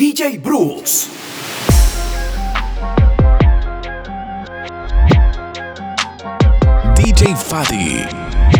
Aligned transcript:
DJ 0.00 0.42
Brooks. 0.42 1.08
DJ 6.96 7.36
Fadi. 7.36 8.59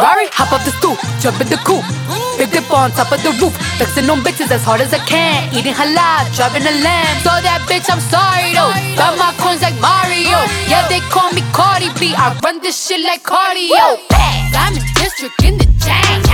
Ferrari, 0.00 0.32
hop 0.32 0.48
up 0.56 0.64
the 0.64 0.72
stoop, 0.80 0.96
jump 1.20 1.36
in 1.44 1.48
the 1.52 1.60
coupe. 1.60 1.84
Big 2.40 2.48
dip 2.48 2.64
on 2.72 2.88
top 2.96 3.12
of 3.12 3.20
the 3.20 3.36
roof, 3.36 3.52
flexing 3.76 4.08
on 4.08 4.24
bitches 4.24 4.48
as 4.48 4.64
hard 4.64 4.80
as 4.80 4.96
I 4.96 5.00
can. 5.04 5.52
Eating 5.52 5.76
halal, 5.76 6.24
driving 6.32 6.64
a 6.64 6.72
lamb. 6.80 7.20
So 7.20 7.28
that 7.28 7.60
bitch, 7.68 7.84
I'm 7.84 8.00
sorry 8.08 8.56
though. 8.56 8.72
Got 8.96 9.20
my 9.20 9.36
coins 9.36 9.60
like 9.60 9.76
Mario. 9.76 10.40
Yeah, 10.72 10.88
they 10.88 11.04
call 11.12 11.28
me 11.36 11.44
Cardi 11.52 11.92
B. 12.00 12.16
I 12.16 12.32
run 12.40 12.64
this 12.64 12.80
shit 12.80 13.04
like 13.04 13.20
cardio. 13.28 14.00
Diamond 14.48 14.88
District 14.96 15.36
in 15.44 15.60
the 15.60 15.68
chain. 15.84 16.24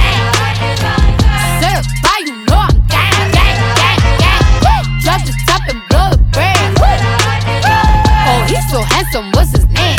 Certified, 1.58 2.22
you 2.22 2.38
know 2.46 2.70
I'm 2.70 2.78
gang, 2.86 3.34
gang, 3.34 3.58
gang, 3.74 3.98
gang. 4.62 4.86
Drop 5.02 5.26
the 5.26 5.34
top 5.42 5.66
and 5.66 5.82
blow 5.90 6.14
the 6.14 6.22
brand. 6.30 6.70
Oh, 8.30 8.46
he's 8.46 8.62
so 8.70 8.78
handsome, 8.78 9.34
what's 9.34 9.50
his 9.50 9.66
name? 9.74 9.98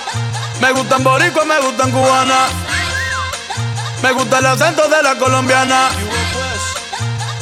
Me 0.61 0.71
gustan 0.73 1.03
boricua, 1.03 1.43
me 1.43 1.59
gustan 1.59 1.91
cubana. 1.91 2.45
Me 4.03 4.11
gusta 4.11 4.37
el 4.37 4.45
acento 4.45 4.87
de 4.87 5.01
la 5.01 5.17
colombiana. 5.17 5.89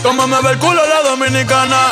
Como 0.01 0.25
me 0.25 0.41
ve 0.41 0.51
el 0.51 0.57
culo 0.57 0.81
la 0.87 1.09
dominicana. 1.09 1.89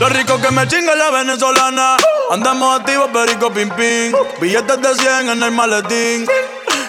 Lo 0.00 0.08
rico 0.08 0.40
que 0.40 0.50
me 0.50 0.66
chinga 0.66 0.94
la 0.94 1.10
venezolana. 1.10 1.96
Andamos 2.30 2.80
activos, 2.80 3.10
perico 3.12 3.52
pim 3.52 3.68
pim. 3.70 4.12
Billetes 4.40 4.80
de 4.80 4.94
100 4.94 5.28
en 5.28 5.42
el 5.42 5.50
maletín. 5.50 6.26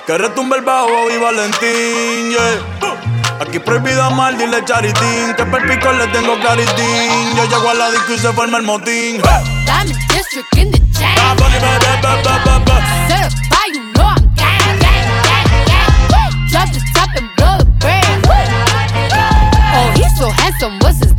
Que 0.08 0.18
retumbe 0.18 0.56
el 0.56 0.62
bajo 0.64 1.10
y 1.10 1.18
Valentín, 1.18 2.30
yeah. 2.30 3.15
Aquí 3.40 3.60
prohibido 3.60 4.02
amar, 4.04 4.38
dile 4.38 4.64
charitín. 4.66 5.34
Que 5.36 5.46
perpico 5.46 5.92
le 5.92 6.08
tengo 6.08 6.40
claritín. 6.40 7.36
Yo 7.36 7.44
llego 7.46 7.70
a 7.70 7.74
la 7.74 7.92
disco 7.92 8.14
y 8.14 8.18
se 8.18 8.32
forma 8.34 8.58
el 8.58 8.64
motín. 8.64 9.22
Diamond 9.66 9.96
District 10.10 10.58
in 10.58 10.72
the 10.72 10.80
chain. 10.94 11.16
Ba, 11.18 11.36
ba. 12.66 12.76
Certified, 13.08 13.74
you 13.74 13.84
know 13.94 14.06
I'm 14.06 14.24
gang, 14.36 14.80
gang, 14.80 15.08
gang, 15.28 15.48
gang. 16.10 16.48
Drop 16.50 16.70
the 16.72 16.80
top 16.94 17.10
and 17.16 17.30
blow 17.36 17.58
the 17.58 17.66
brand. 17.82 18.26
Oh, 19.78 19.92
he's 19.96 20.18
so 20.18 20.30
handsome, 20.30 20.80
what's 20.80 21.00
his 21.00 21.15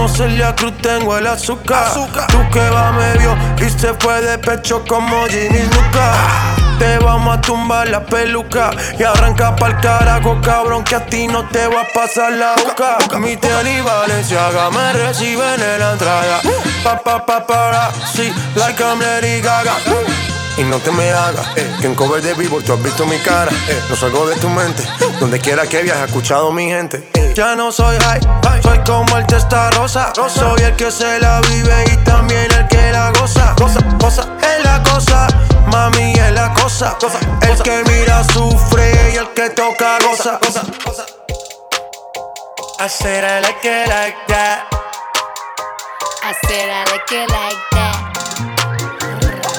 Como 0.00 0.14
Celia 0.14 0.56
Cruz 0.56 0.72
tengo 0.80 1.18
el 1.18 1.26
azúcar. 1.26 1.92
Tú 1.92 2.38
que 2.50 2.70
va 2.70 2.90
medio 2.90 3.36
y 3.58 3.68
se 3.68 3.92
fue 3.92 4.22
de 4.22 4.38
pecho 4.38 4.82
como 4.88 5.26
Ginny 5.26 5.62
Luca. 5.64 6.14
Te 6.78 6.96
vamos 7.00 7.36
a 7.36 7.40
tumbar 7.42 7.86
la 7.86 8.02
peluca 8.06 8.70
y 8.98 9.02
arranca 9.02 9.54
pa'l 9.54 9.78
carajo, 9.78 10.40
cabrón, 10.40 10.84
que 10.84 10.94
a 10.94 11.04
ti 11.04 11.28
no 11.28 11.46
te 11.50 11.66
va 11.66 11.82
a 11.82 11.86
pasar 11.92 12.32
la 12.32 12.54
boca. 12.64 12.96
Mi 13.18 13.36
tenis 13.36 13.84
Valenciaga 13.84 14.70
me 14.70 14.90
reciben 14.94 15.60
en 15.60 15.80
la 15.80 15.92
entrada. 15.92 16.40
Pa, 16.82 16.98
pa, 16.98 17.26
pa, 17.26 17.46
para, 17.46 17.90
sí, 18.14 18.32
like 18.54 18.82
I'm 18.82 19.00
Lady 19.00 19.42
Gaga. 19.42 19.74
Y 20.56 20.62
no 20.62 20.78
te 20.78 20.92
me 20.92 21.10
hagas, 21.10 21.46
eh, 21.56 21.70
que 21.78 21.88
en 21.88 21.94
cover 21.94 22.22
de 22.22 22.32
vivo 22.32 22.62
tú 22.62 22.72
has 22.72 22.82
visto 22.82 23.04
mi 23.04 23.18
cara. 23.18 23.52
Eh, 23.68 23.82
no 23.90 23.96
salgo 23.96 24.26
de 24.26 24.36
tu 24.36 24.48
mente, 24.48 24.82
donde 25.20 25.38
quiera 25.40 25.66
que 25.66 25.82
viajes, 25.82 26.04
he 26.04 26.06
escuchado 26.06 26.50
mi 26.52 26.68
gente. 26.68 27.06
Eh, 27.14 27.19
ya 27.34 27.54
no 27.54 27.70
soy 27.72 27.96
high, 27.98 28.20
soy 28.62 28.78
como 28.84 29.16
el 29.16 29.26
testa 29.26 29.70
rosa. 29.70 30.12
Soy 30.14 30.62
el 30.62 30.76
que 30.76 30.90
se 30.90 31.20
la 31.20 31.40
vive 31.42 31.84
y 31.92 31.96
también 32.04 32.50
el 32.52 32.66
que 32.68 32.92
la 32.92 33.10
goza. 33.12 33.54
Cosa, 33.56 33.80
cosa, 33.98 34.28
es 34.42 34.64
la 34.64 34.82
cosa, 34.82 35.26
mami 35.66 36.12
es 36.12 36.32
la 36.32 36.52
cosa. 36.54 36.96
El 37.42 37.62
que 37.62 37.82
mira 37.90 38.24
sufre 38.24 39.12
y 39.12 39.16
el 39.16 39.28
que 39.30 39.50
toca 39.50 39.98
goza. 40.04 40.38
I 42.82 42.88
said 42.88 43.24
I 43.24 43.40
like 43.40 43.64
it 43.64 43.88
like 43.88 44.16
that. 44.28 44.66
I 46.22 46.32
said 46.46 46.70
I 46.70 46.84
like 46.90 47.12
it 47.12 47.28
like 47.30 47.60
that. 47.72 47.96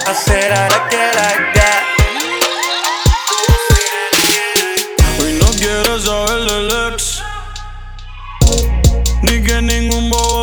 I 0.08 0.14
said 0.14 0.52
I 0.52 0.68
like 0.70 0.94
it 0.94 1.16
like 1.16 1.54
that. 1.54 1.91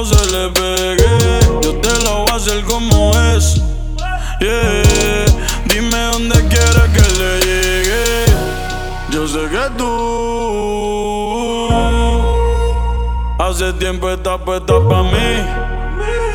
Se 0.09 0.27
le 0.33 0.49
pegue. 0.51 1.41
Yo 1.63 1.75
te 1.81 2.05
lo 2.05 2.21
voy 2.21 2.31
a 2.33 2.37
hacer 2.37 2.65
como 2.65 3.13
es. 3.35 3.55
Yeah. 4.41 5.25
Dime 5.67 5.99
dónde 6.13 6.37
quieres 6.49 6.89
que 6.95 7.07
le 7.19 7.41
llegue. 7.41 8.05
Yo 9.11 9.27
sé 9.27 9.41
que 9.51 9.71
tú 9.77 9.89
hace 13.39 13.73
tiempo 13.75 14.11
estás 14.11 14.39
puesta 14.45 14.75
pa' 14.89 15.03
mí. 15.03 15.31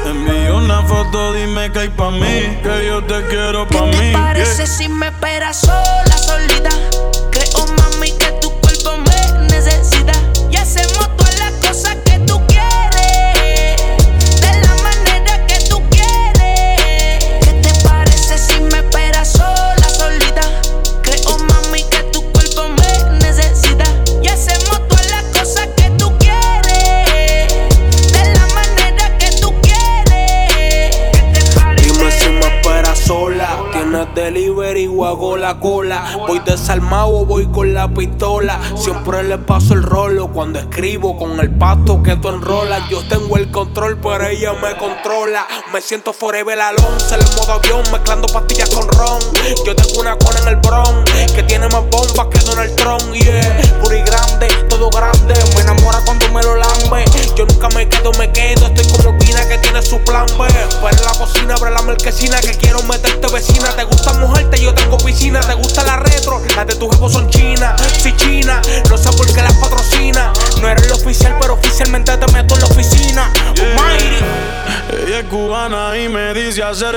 Envío 0.06 0.58
una 0.58 0.82
foto, 0.84 1.34
dime 1.34 1.72
que 1.72 1.80
hay 1.80 1.90
pa' 1.90 2.12
mí. 2.12 2.58
Que 2.62 2.86
yo 2.88 3.02
te 3.04 3.26
quiero 3.28 3.68
pa' 3.68 3.86
¿Qué 3.90 3.98
mí. 3.98 4.12
te 4.12 4.14
parece 4.14 4.66
yeah. 4.66 4.68
si 4.68 4.90
me 4.90 5.08
esperas 5.08 5.58
sola, 5.62 6.03
hago 35.06 35.38
la 35.38 35.60
cola. 35.60 36.18
Voy 36.28 36.40
desarmado, 36.40 37.26
voy 37.26 37.48
con 37.48 37.74
la 37.74 37.88
pistola. 37.88 38.60
Siempre 38.76 39.24
le 39.24 39.38
paso 39.38 39.74
el 39.74 39.84
rolo 39.84 40.28
cuando 40.28 40.60
escribo 40.60 41.18
con 41.18 41.40
el 41.40 41.50
pasto 41.52 42.02
que 42.04 42.16
tú 42.16 42.30
enrolas. 42.30 42.90
Yo 42.90 43.06
tengo 43.08 43.38
el 43.38 43.50
control, 43.52 43.98
pero 43.98 44.26
ella 44.28 44.54
me 44.54 44.76
controla. 44.78 45.48
Me 45.72 45.82
siento 45.82 46.14
forever 46.14 46.60
alone, 46.60 47.00
se 47.00 47.18
le 47.18 47.24
modo 47.36 47.54
avión, 47.54 47.84
mezclando 47.92 48.28
pastillas 48.28 48.70
con 48.70 48.88
ron. 48.88 49.20
Yo 49.66 49.76
tengo 49.76 50.02
una 50.02 50.18
cona 50.18 50.40
en 50.42 50.48
el 50.50 50.56
bron 50.58 51.06
que 51.36 51.44
tiene 51.44 51.68
más 51.70 51.84
bombas 51.90 52.28
que 52.28 52.40
Donald 52.40 52.76
Trump. 52.76 53.14
Yeah, 53.14 53.80
puro 53.82 53.96
y 53.96 54.02
grande, 54.02 54.48
todo 54.70 54.90
grande. 54.90 55.34
Me 55.56 55.62
enamora 55.62 56.00
cuando 56.06 56.30
me 56.32 56.44
lo 56.44 56.56
lambe. 56.56 57.06
Yo 57.36 57.46
nunca 57.46 57.70
me 57.70 57.88
quedo, 57.88 58.12
me 58.14 58.32
quedo. 58.32 58.68
Estoy 58.68 58.88
como 58.92 59.18
Pina 59.18 59.48
que 59.48 59.58
tiene 59.58 59.82
su 59.82 59.98
plan 60.00 60.26
B. 60.38 60.46
En 60.48 61.06
la 61.06 61.12
cocina, 61.18 61.56
abre 61.56 61.72
la 61.72 61.82
marquesina 61.82 62.40
que 62.42 62.52
quiero 62.52 62.82
meterte 62.84 63.28
vecina. 63.32 63.70
Te 63.76 63.84
gusta 63.84 64.14
mojarte, 64.14 64.62
yo 64.62 64.73
tengo 64.74 64.98
piscina. 64.98 65.40
Te 65.40 65.54
gusta 65.54 65.84
la 65.84 65.98
retro, 65.98 66.42
las 66.56 66.68
de 66.68 66.76
tu 66.76 66.90
jefe 66.90 67.10
son 67.10 67.30
chinas. 67.30 67.82
Si 68.02 68.16
china, 68.16 68.62
no 68.90 68.98
sé 68.98 69.12
por 69.12 69.26
qué 69.34 69.42
las 69.42 69.54
patrocina. 69.58 70.34
No 70.62 70.70
eres 70.70 70.86
el 70.86 70.92
oficial, 70.92 71.36
pero 71.40 71.54
oficialmente 71.54 72.16
te 72.18 72.32
meto 72.32 72.56
en 72.56 72.60
la 72.62 72.68
oficina. 72.68 73.32
Ella 75.06 75.20
es 75.20 75.26
cubana 75.26 75.98
y 75.98 76.10
me 76.10 76.34
dice 76.34 76.64
hacer. 76.64 76.96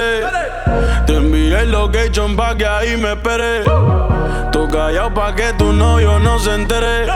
Te 1.06 1.14
envié 1.14 1.60
el 1.60 1.70
location 1.70 2.36
pa' 2.36 2.56
que 2.56 2.66
ahí 2.66 2.96
me 2.96 3.12
espere. 3.12 3.64
Tú 4.52 4.68
callado 4.68 5.14
pa' 5.14 5.34
que 5.34 5.52
tu 5.54 5.72
novio 5.72 6.18
no 6.18 6.38
se 6.38 6.54
entere. 6.54 7.06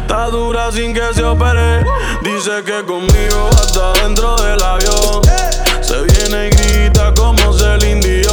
Está 0.00 0.26
dura 0.26 0.70
sin 0.72 0.92
que 0.92 1.14
se 1.14 1.22
opere. 1.22 1.84
Dice 2.22 2.62
que 2.64 2.84
conmigo 2.84 3.50
hasta 3.52 3.92
dentro 4.02 4.36
del 4.36 4.62
avión. 4.62 5.22
Se 5.80 6.00
viene 6.02 6.48
y 6.48 6.50
grita 6.50 7.12
como 7.14 7.52
Celine 7.52 8.00
Dion. 8.00 8.29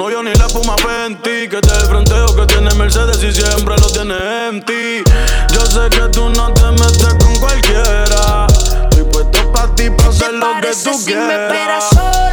Tu 0.00 0.04
novio 0.04 0.22
ni 0.22 0.32
la 0.32 0.46
puma 0.46 0.76
Fenty. 0.78 1.46
Que 1.46 1.60
te 1.60 1.74
fronteo 1.86 2.34
que 2.34 2.46
tiene 2.46 2.72
Mercedes 2.74 3.22
y 3.22 3.32
siempre 3.34 3.76
lo 3.76 3.86
tiene 3.92 4.14
empty. 4.48 5.04
Yo 5.52 5.66
sé 5.66 5.90
que 5.90 6.08
tú 6.08 6.30
no 6.30 6.54
te 6.54 6.70
metes 6.70 7.14
con 7.22 7.36
cualquiera. 7.38 8.46
Estoy 8.48 9.04
puesto 9.12 9.52
pa' 9.52 9.74
ti, 9.74 9.90
pa' 9.90 10.08
hacer 10.08 10.32
lo 10.32 10.58
que 10.62 10.68
tú 10.68 10.94
si 10.94 11.04
quieras. 11.04 12.29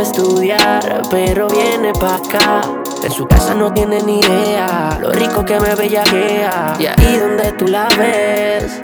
Estudiar, 0.00 1.02
pero 1.10 1.48
viene 1.48 1.92
pa' 1.92 2.16
acá. 2.16 2.60
En 3.02 3.10
su 3.10 3.26
casa 3.26 3.52
no 3.52 3.72
tiene 3.74 4.00
ni 4.00 4.20
idea 4.20 4.96
lo 5.00 5.10
rico 5.10 5.44
que 5.44 5.58
me 5.58 5.74
bellaquea. 5.74 6.76
Y 6.78 6.86
ahí 6.86 7.18
donde 7.18 7.52
tú 7.52 7.66
la 7.66 7.88
ves, 7.98 8.80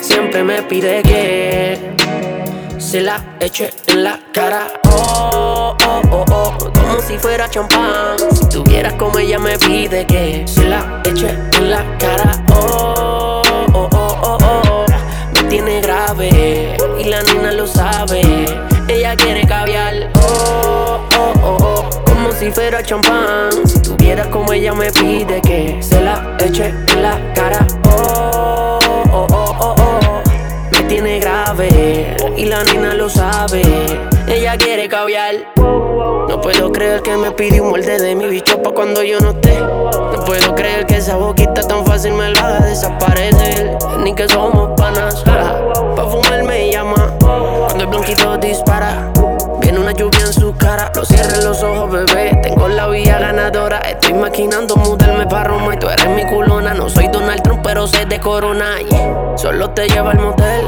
siempre 0.00 0.42
me 0.42 0.62
pide 0.62 1.02
que 1.02 1.94
se 2.78 3.02
la 3.02 3.22
eche 3.40 3.74
en 3.88 4.04
la 4.04 4.18
cara. 4.32 4.68
Oh, 4.84 5.76
oh, 5.86 6.02
oh, 6.10 6.24
oh, 6.30 6.58
como 6.72 7.00
si 7.06 7.18
fuera 7.18 7.48
champán. 7.48 8.16
Si 8.32 8.48
tuvieras 8.48 8.94
como 8.94 9.18
ella 9.18 9.38
me 9.38 9.58
pide 9.58 10.06
que 10.06 10.44
se 10.46 10.64
la 10.64 11.02
eche 11.04 11.28
en 11.58 11.70
la 11.70 11.84
cara. 11.98 12.42
Oh, 12.54 13.42
oh, 13.74 13.88
oh, 13.92 14.18
oh, 14.22 14.38
oh, 14.42 14.86
me 15.34 15.42
tiene 15.44 15.82
grave 15.82 16.76
y 16.98 17.04
la 17.04 17.22
nena 17.22 17.52
lo 17.52 17.66
sabe. 17.66 18.22
Ella 18.88 19.14
quiere 19.16 19.46
caviar. 19.46 20.21
Si 22.42 22.50
fuera 22.50 22.82
champán. 22.82 23.50
Si 23.66 23.78
tuvieras 23.80 24.26
como 24.26 24.52
ella 24.52 24.74
me 24.74 24.90
pide 24.90 25.40
que 25.42 25.80
se 25.80 26.00
la 26.00 26.36
eche 26.40 26.74
en 26.88 27.02
la 27.02 27.32
cara. 27.34 27.64
Oh, 27.86 28.78
oh, 29.12 29.26
oh, 29.30 29.56
oh, 29.60 29.74
oh 29.78 30.22
me 30.72 30.82
tiene 30.88 31.20
grave 31.20 32.16
y 32.36 32.46
la 32.46 32.64
nena 32.64 32.94
lo 32.94 33.08
sabe. 33.08 33.62
Ella 34.26 34.56
quiere 34.58 34.88
caviar. 34.88 35.52
No 35.56 36.40
puedo 36.40 36.72
creer 36.72 37.02
que 37.02 37.16
me 37.16 37.30
pidió 37.30 37.62
un 37.62 37.70
molde 37.70 37.98
de 37.98 38.14
mi 38.16 38.26
bicho 38.26 38.60
pa' 38.60 38.72
cuando 38.72 39.04
yo 39.04 39.20
no 39.20 39.30
esté. 39.30 39.60
No 39.60 40.24
puedo 40.26 40.52
creer 40.56 40.86
que 40.86 40.96
esa 40.96 41.14
boquita 41.14 41.62
tan 41.62 41.86
fácil 41.86 42.14
me 42.14 42.30
la 42.30 42.40
haga 42.40 42.66
desaparecer. 42.66 43.78
Ni 44.02 44.14
que 44.16 44.28
somos 44.28 44.70
panas. 44.76 45.22
Pa' 45.22 46.08
fumar 46.10 46.42
me 46.42 46.72
llama. 46.72 47.14
Cuando 47.20 47.84
el 47.84 47.86
blanquito 47.86 48.36
dispara. 48.38 49.12
Viene 49.72 49.86
una 49.86 49.96
lluvia 49.96 50.20
en 50.20 50.32
su 50.34 50.54
cara, 50.54 50.92
no 50.94 51.02
cierres 51.02 51.42
los 51.42 51.62
ojos, 51.62 51.90
bebé. 51.90 52.38
Tengo 52.42 52.68
la 52.68 52.88
vía 52.88 53.18
ganadora. 53.18 53.78
Estoy 53.78 54.12
maquinando 54.12 54.76
mudarme 54.76 55.26
para 55.26 55.44
Roma 55.44 55.74
y 55.74 55.78
tú 55.78 55.88
eres 55.88 56.10
mi 56.10 56.26
culona. 56.26 56.74
No 56.74 56.90
soy 56.90 57.08
Donald 57.08 57.40
Trump, 57.40 57.62
pero 57.64 57.86
sé 57.86 58.04
de 58.04 58.20
corona. 58.20 58.74
Solo 59.36 59.70
te 59.70 59.88
lleva 59.88 60.10
al 60.10 60.18
motel, 60.18 60.60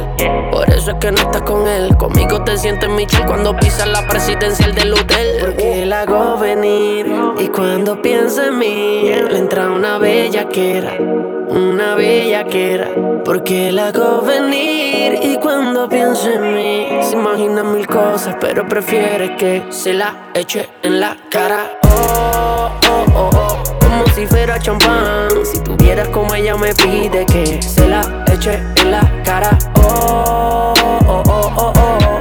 por 0.51 0.71
eso 0.71 0.93
es 0.93 0.97
que 1.01 1.13
no 1.13 1.19
estás 1.19 1.43
con 1.43 1.69
él. 1.69 1.95
Conmigo 1.99 2.45
te 2.45 2.57
sientes 2.57 2.89
Michelle 2.89 3.27
cuando 3.27 3.55
pisas 3.55 3.89
la 3.89 4.07
presidencial 4.07 4.75
del 4.75 4.95
hotel. 4.95 5.37
Porque 5.39 5.85
la 5.85 6.01
hago 6.01 6.39
venir 6.39 7.07
y 7.39 7.49
cuando 7.49 8.01
piensa 8.01 8.47
en 8.47 8.59
mí, 8.59 9.03
le 9.03 9.37
entra 9.37 9.69
una 9.69 9.99
bellaquera. 9.99 11.34
Una 11.49 11.95
bellaquera, 11.95 12.89
porque 13.25 13.71
la 13.71 13.89
hago 13.89 14.23
venir 14.23 15.19
y 15.23 15.37
cuando 15.37 15.89
pienso 15.89 16.31
en 16.31 16.55
mí 16.55 16.87
se 17.03 17.15
imagina 17.15 17.63
mil 17.63 17.87
cosas, 17.87 18.37
pero 18.41 18.67
prefiere 18.67 19.37
que 19.37 19.65
se 19.71 19.93
la 19.93 20.31
eche 20.35 20.69
en 20.83 21.01
la 21.01 21.17
cara. 21.31 21.79
Oh, 21.85 22.71
oh, 22.89 23.05
oh, 23.15 23.31
oh, 23.35 23.63
como 23.81 24.07
si 24.15 24.27
fuera 24.27 24.59
champán. 24.59 25.29
Si 25.45 25.61
tuvieras 25.61 26.09
como 26.09 26.35
ella 26.35 26.57
me 26.57 26.75
pide 26.75 27.27
que 27.27 27.61
se 27.61 27.87
la 27.89 28.25
eche 28.33 28.61
en 28.77 28.91
la 28.91 29.23
cara. 29.23 29.57
Oh, 29.77 30.75
oh, 30.83 31.23
oh, 31.27 31.53
oh, 31.57 31.73
oh, 31.77 32.21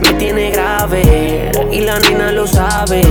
me 0.00 0.12
tiene 0.14 0.50
grave 0.50 1.52
y 1.70 1.80
la 1.80 1.98
nena 2.00 2.32
lo 2.32 2.46
sabe. 2.46 3.02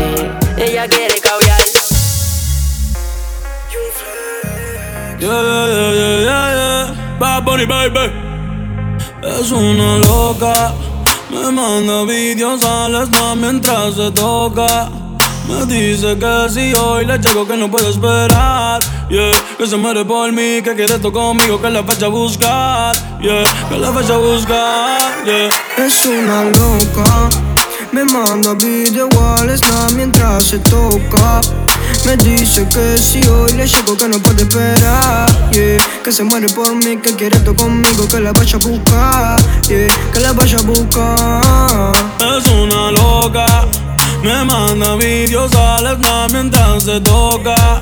Yeah, 5.24 5.42
yeah, 5.42 5.68
yeah, 5.72 6.20
yeah, 6.20 6.48
yeah. 6.60 7.18
Bad 7.18 7.46
Bunny, 7.46 7.66
baby. 7.66 8.12
Es 9.24 9.52
una 9.54 9.98
loca. 10.00 10.74
Me 11.32 11.50
manda 11.50 12.04
videos 12.04 12.62
al 12.66 13.06
snap 13.08 13.38
mientras 13.38 13.96
se 13.96 14.12
toca. 14.12 14.90
Me 15.48 15.66
dice 15.66 16.18
que 16.20 16.50
si 16.50 16.74
hoy 16.76 17.06
le 17.06 17.18
llego 17.20 17.48
que 17.48 17.56
no 17.56 17.72
puede 17.72 17.92
esperar. 17.92 18.82
Yeah, 19.10 19.32
que 19.58 19.66
se 19.66 19.78
muere 19.78 20.04
por 20.04 20.30
mí, 20.34 20.62
que 20.62 20.76
quiere 20.76 20.96
esto 20.96 21.10
conmigo, 21.14 21.62
que 21.62 21.70
la 21.70 21.84
vaya 21.84 22.08
a 22.08 22.10
buscar. 22.10 22.94
Yeah, 23.22 23.46
que 23.70 23.78
la 23.78 23.92
vaya 23.92 24.16
a 24.16 24.18
buscar. 24.18 25.00
Yeah. 25.24 25.86
Es 25.86 26.06
una 26.06 26.44
loca, 26.44 27.30
me 27.94 28.04
manda 28.04 28.56
video 28.56 29.08
al 29.38 29.58
snap 29.58 29.92
mientras 29.94 30.44
se 30.44 30.60
toca. 30.60 31.40
Me 32.06 32.18
dice 32.18 32.68
que 32.68 32.98
si 32.98 33.26
hoy 33.28 33.54
le 33.54 33.66
llego 33.66 33.98
que 33.98 34.08
no 34.10 34.20
puede 34.20 34.44
esperar, 34.44 35.52
yeah. 35.52 35.78
Que 36.04 36.12
se 36.12 36.24
muere 36.24 36.48
por 36.50 36.76
mí, 36.76 36.98
que 36.98 37.16
quiere 37.16 37.38
esto 37.38 37.56
conmigo, 37.56 38.08
que 38.10 38.20
la 38.20 38.34
vaya 38.34 38.56
a 38.56 38.60
buscar, 38.60 39.38
yeah. 39.70 39.88
Que 40.12 40.20
la 40.20 40.34
vaya 40.34 40.58
a 40.58 40.62
buscar. 40.64 41.94
Es 42.20 42.46
una 42.52 42.92
loca, 42.92 43.46
me 44.22 44.44
manda 44.44 44.96
videos 44.96 45.56
al 45.56 45.96
snap 45.96 46.32
mientras 46.32 46.84
se 46.84 47.00
toca. 47.00 47.80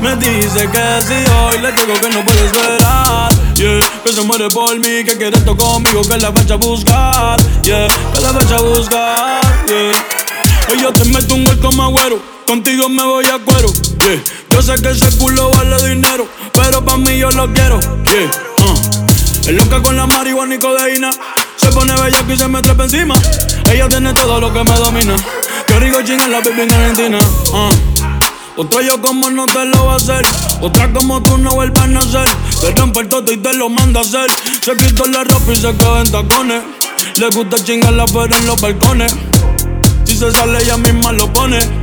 Me 0.00 0.16
dice 0.16 0.68
que 0.70 1.02
si 1.02 1.30
hoy 1.30 1.58
le 1.60 1.72
digo 1.72 1.92
que 2.00 2.08
no 2.08 2.24
puede 2.24 2.46
esperar, 2.46 3.28
yeah. 3.54 3.80
Que 4.02 4.12
se 4.14 4.22
muere 4.22 4.48
por 4.48 4.74
mí, 4.78 5.04
que 5.04 5.16
quiere 5.18 5.36
esto 5.36 5.54
conmigo, 5.54 6.02
que 6.08 6.16
la 6.16 6.30
vaya 6.30 6.54
a 6.54 6.58
buscar, 6.58 7.36
yeah. 7.64 7.86
Que 8.14 8.20
la 8.22 8.32
vaya 8.32 8.56
a 8.56 8.62
buscar, 8.62 9.40
yeah. 9.66 9.92
Ella 10.72 10.92
te 10.92 11.04
mete 11.04 11.34
un 11.34 11.44
gol 11.44 11.58
como 11.60 11.82
agüero, 11.82 12.37
Contigo 12.48 12.88
me 12.88 13.04
voy 13.04 13.26
a 13.26 13.38
cuero, 13.40 13.70
yeah. 14.06 14.22
Yo 14.48 14.62
sé 14.62 14.80
que 14.80 14.88
ese 14.88 15.18
culo 15.18 15.50
vale 15.50 15.86
dinero, 15.86 16.26
pero 16.54 16.82
pa' 16.82 16.96
mí 16.96 17.18
yo 17.18 17.30
lo 17.32 17.52
quiero, 17.52 17.78
yeah. 17.78 18.30
Uh. 18.64 19.46
Es 19.46 19.52
loca 19.52 19.82
con 19.82 19.98
la 19.98 20.06
marihuana 20.06 20.54
y 20.54 20.58
codeína. 20.58 21.10
Se 21.56 21.70
pone 21.72 21.92
bellaco 21.92 22.32
y 22.32 22.38
se 22.38 22.48
me 22.48 22.62
trepa 22.62 22.84
encima. 22.84 23.14
Ella 23.70 23.86
tiene 23.90 24.14
todo 24.14 24.40
lo 24.40 24.50
que 24.50 24.64
me 24.64 24.72
domina. 24.78 25.14
Qué 25.66 25.78
rico 25.78 26.00
chingarla, 26.00 26.38
la 26.38 26.48
baby 26.48 26.62
en 26.62 26.72
Argentina. 26.72 27.18
Uh. 27.52 28.62
Otra 28.62 28.80
yo 28.80 28.98
como 29.02 29.28
no 29.28 29.44
te 29.44 29.66
lo 29.66 29.84
va 29.84 29.92
a 29.92 29.96
hacer. 29.96 30.26
Otra 30.62 30.90
como 30.90 31.22
tú 31.22 31.36
no 31.36 31.54
vuelvas 31.54 31.84
a 31.84 31.86
nacer. 31.86 32.28
Te 32.62 32.70
rompe 32.70 33.00
el 33.00 33.08
toto 33.08 33.30
y 33.30 33.36
te 33.36 33.52
lo 33.52 33.68
manda 33.68 34.00
a 34.00 34.04
hacer. 34.04 34.30
Se 34.62 34.74
quitó 34.74 35.04
la 35.04 35.22
ropa 35.22 35.52
y 35.52 35.56
se 35.56 35.76
quedó 35.76 36.00
en 36.00 36.10
tacones. 36.10 36.62
Le 37.18 37.28
gusta 37.28 37.62
chingarla 37.62 38.06
pero 38.06 38.34
en 38.34 38.46
los 38.46 38.58
balcones. 38.58 39.12
Si 40.06 40.16
se 40.16 40.32
sale, 40.32 40.62
ella 40.62 40.78
misma 40.78 41.12
lo 41.12 41.30
pone. 41.30 41.77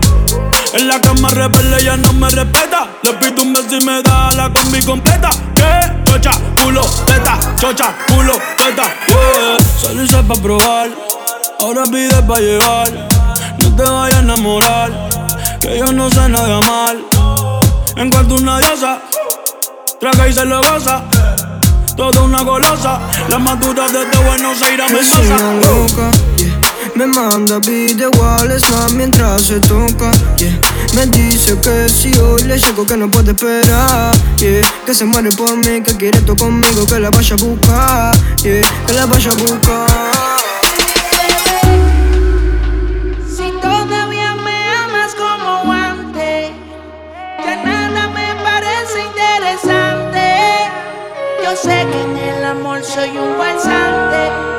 En 0.75 0.89
la 0.89 1.00
cama 1.00 1.29
rebelde 1.29 1.86
ya 1.86 1.96
no 1.96 2.12
me 2.12 2.29
respeta. 2.29 2.89
Le 3.01 3.13
pido 3.13 3.44
un 3.44 3.53
beso 3.53 3.77
y 3.79 3.86
me 3.86 4.03
da 4.03 4.29
la 4.36 4.51
combi 4.51 4.84
completa. 4.84 5.29
Que 5.55 6.12
chocha, 6.12 6.32
culo, 6.62 6.82
teta, 7.05 7.39
chocha, 7.58 7.96
culo, 8.08 8.34
teta. 8.58 8.84
Solo 9.82 10.03
hice 10.03 10.22
pa' 10.24 10.36
probar, 10.36 10.89
ahora 11.62 11.84
pide 11.86 12.22
pa' 12.24 12.39
llevar. 12.39 12.91
No 13.60 13.75
te 13.75 13.84
vayas 13.84 14.17
a 14.17 14.20
enamorar, 14.20 14.91
que 15.62 15.79
yo 15.79 15.94
no 15.94 16.10
sé 16.10 16.27
nada 16.27 16.60
mal. 16.60 17.05
Encuentro 17.96 18.36
una 18.36 18.60
diosa, 18.60 19.00
traga 20.01 20.27
y 20.27 20.34
se 20.34 20.44
lo 20.44 20.62
goza. 20.62 21.03
Toda 21.96 22.22
una 22.24 22.41
golosa, 22.41 23.00
las 23.22 23.29
la 23.29 23.39
madura 23.39 23.86
desde 23.86 24.25
Buenos 24.25 24.62
Aires 24.62 24.91
me 24.91 26.35
me 26.96 27.06
manda 27.06 27.60
videoales 27.60 28.64
mientras 28.96 29.42
se 29.44 29.60
toca. 29.60 30.12
Me 30.96 31.06
dice 31.08 31.60
que 31.60 31.90
si 31.90 32.18
hoy 32.18 32.44
le 32.44 32.58
llego 32.58 32.86
que 32.86 32.96
no 32.96 33.12
puede 33.12 33.32
esperar 33.32 34.16
yeah. 34.38 34.62
Que 34.86 34.94
se 34.94 35.04
muere 35.04 35.30
por 35.32 35.58
mí, 35.58 35.82
que 35.82 35.94
quiere 35.98 36.20
esto 36.20 36.38
conmigo 36.38 36.86
Que 36.88 37.00
la 37.02 37.10
vaya 37.10 37.36
a 37.36 37.44
buscar, 37.44 38.16
yeah. 38.44 38.62
que 38.88 38.94
la 38.94 39.06
vaya 39.06 39.30
a 39.30 39.36
buscar 39.36 39.88
Si 43.28 43.52
todavía 43.62 44.36
me 44.36 44.70
amas 44.70 45.14
como 45.16 45.74
antes, 45.74 46.52
que 47.44 47.56
nada 47.66 48.08
me 48.08 48.42
parece 48.42 49.04
interesante. 49.12 50.22
Yo 51.44 51.56
sé 51.58 51.86
que 51.92 52.02
en 52.02 52.18
el 52.18 52.46
amor 52.46 52.82
soy 52.86 53.10
un 53.18 53.36
falsante 53.38 54.55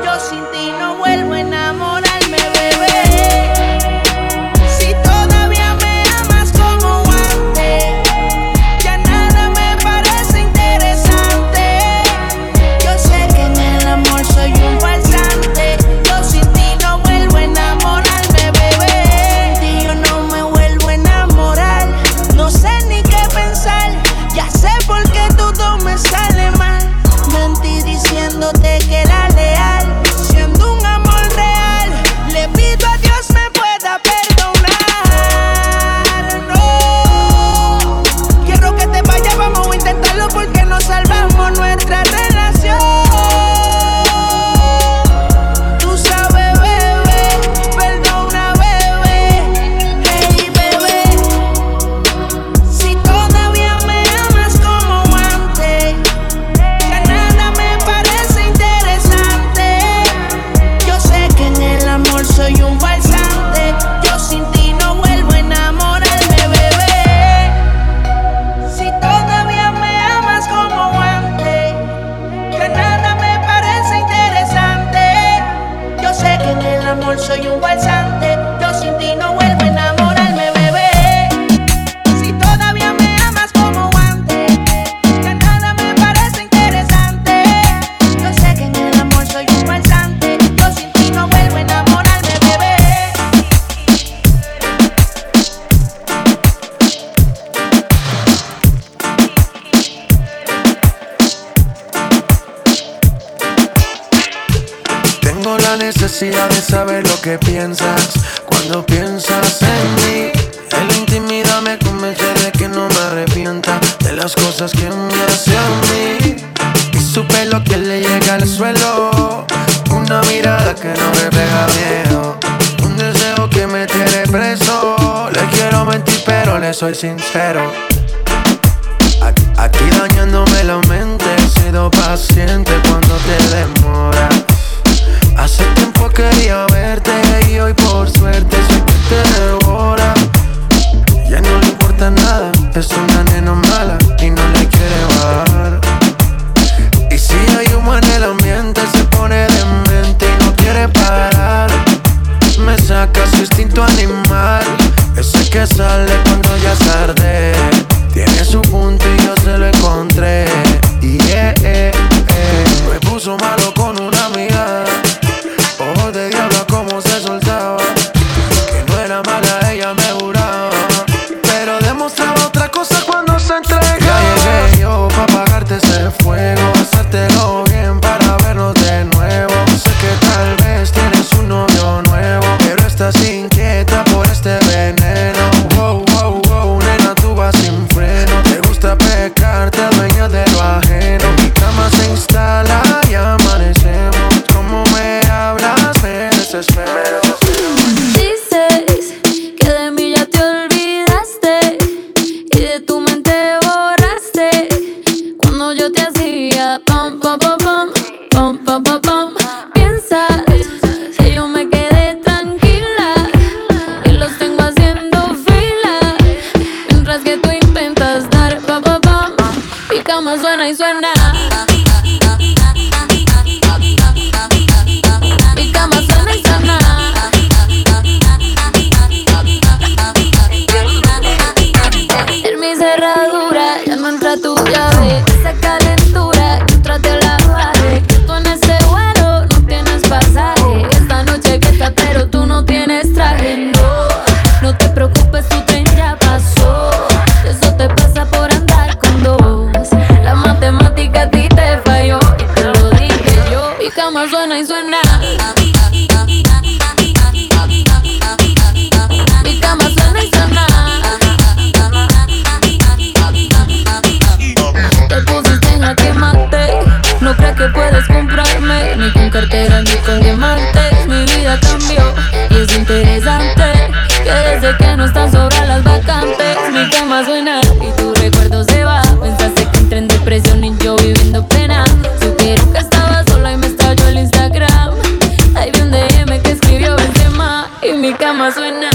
suena. 288.27 288.51
Suena 288.51 288.89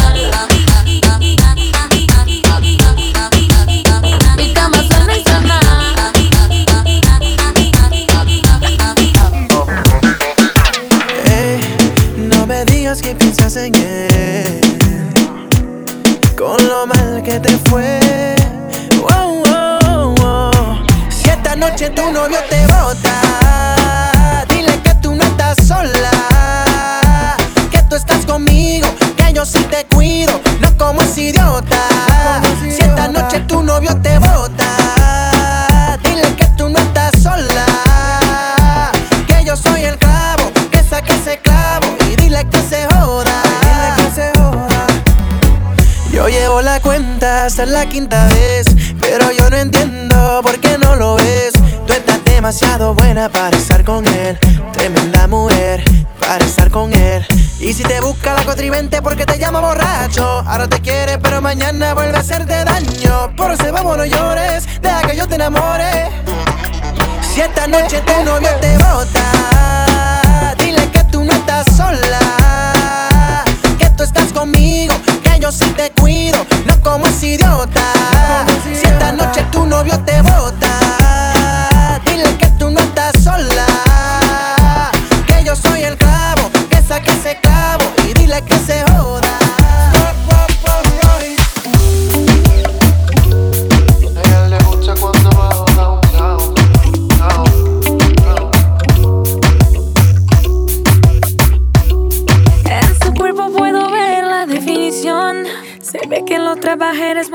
y 5.17 5.25
suena. 5.25 5.61
Eh, 11.25 11.61
no 12.17 12.47
me 12.47 12.65
digas 12.67 13.01
que 13.01 13.15
piensas 13.15 13.57
en 13.57 13.75
él. 13.77 14.61
Con 16.37 16.59
lo 16.69 16.87
mal 16.87 17.23
que 17.25 17.41
te 17.41 17.57
fue. 17.71 18.01
Oh, 19.03 19.43
oh, 19.49 20.15
oh. 20.21 20.51
Si 21.09 21.31
esta 21.31 21.57
noche 21.57 21.89
tu 21.91 22.12
novio 22.12 22.39
te 22.51 22.62
es 47.62 47.69
la 47.69 47.87
quinta 47.87 48.26
vez. 48.28 48.66
Pero 49.00 49.31
yo 49.33 49.49
no 49.50 49.57
entiendo 49.57 50.40
por 50.42 50.59
qué 50.59 50.78
no 50.78 50.97
lo 50.97 51.16
ves. 51.16 51.52
Tú 51.87 51.92
estás 51.92 52.23
demasiado 52.25 52.95
buena 52.95 53.28
para 53.28 53.57
estar 53.57 53.85
con 53.85 54.07
él. 54.07 54.38
Tremenda 54.73 55.26
mujer 55.26 55.83
para 56.19 56.45
estar 56.45 56.71
con 56.71 56.92
él. 56.92 57.25
Y 57.61 57.73
si 57.73 57.83
te 57.83 58.00
busca 58.00 58.35
la 58.35 58.45
cotrivente 58.45 59.00
porque 59.02 59.25
te 59.25 59.38
llama 59.38 59.61
borracho. 59.61 60.25
Ahora 60.47 60.69
te 60.69 60.81
quiere, 60.81 61.19
pero 61.19 61.40
mañana 61.40 61.95
vuelve 61.95 62.16
a 62.16 62.21
hacerte 62.21 62.64
daño. 62.64 63.35
Por 63.37 63.52
eso 63.52 63.73
vamos, 63.73 63.97
no 63.97 64.04
llores, 64.04 64.66
deja 64.81 65.02
que 65.02 65.16
yo 65.16 65.28
te 65.28 65.37
enamore. 65.37 66.11
Si 67.33 67.40
esta 67.40 67.66
noche 67.66 68.02
tu 68.02 68.25
novio 68.25 68.50
te 68.61 68.76
bota 68.78 69.32
Si 77.64 78.85
esta 78.85 79.12
noche 79.12 79.45
tu 79.52 79.64
novio 79.64 79.97
te 80.00 80.22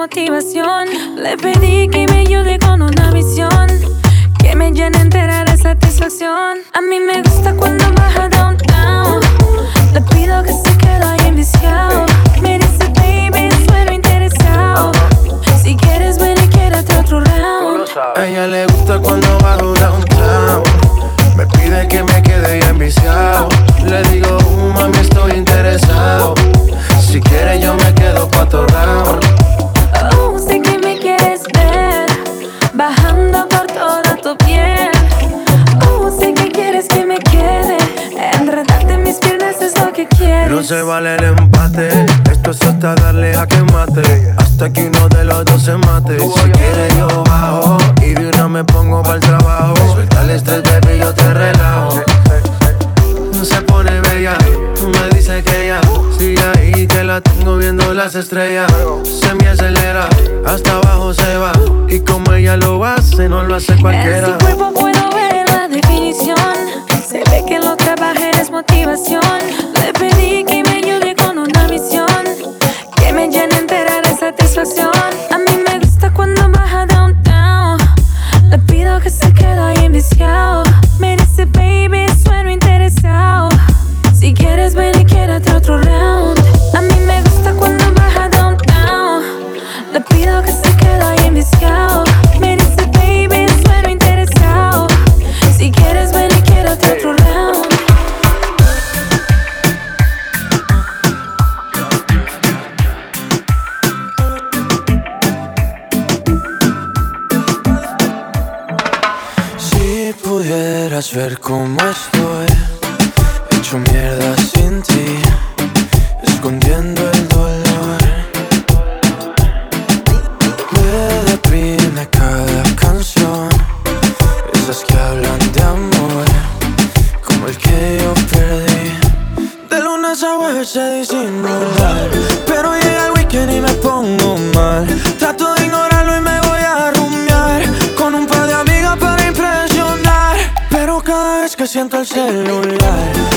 motivación. 0.08 0.67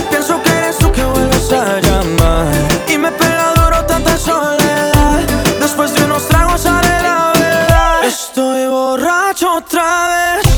Pienso 0.08 0.42
que 0.42 0.50
eres 0.50 0.78
tú 0.78 0.90
que 0.90 1.04
vuelves 1.04 1.52
a 1.52 1.80
llamar. 1.80 2.46
Y 2.88 2.96
me 2.96 3.12
pega 3.12 3.52
duro 3.54 3.84
tanta 3.84 4.16
soledad. 4.16 5.20
Después 5.60 5.92
de 5.92 6.04
unos 6.04 6.26
tragos 6.26 6.62
sale 6.62 6.88
la 7.02 7.30
verdad. 7.38 8.04
Estoy 8.04 8.68
borracho 8.68 9.56
otra 9.56 10.08
vez. 10.08 10.49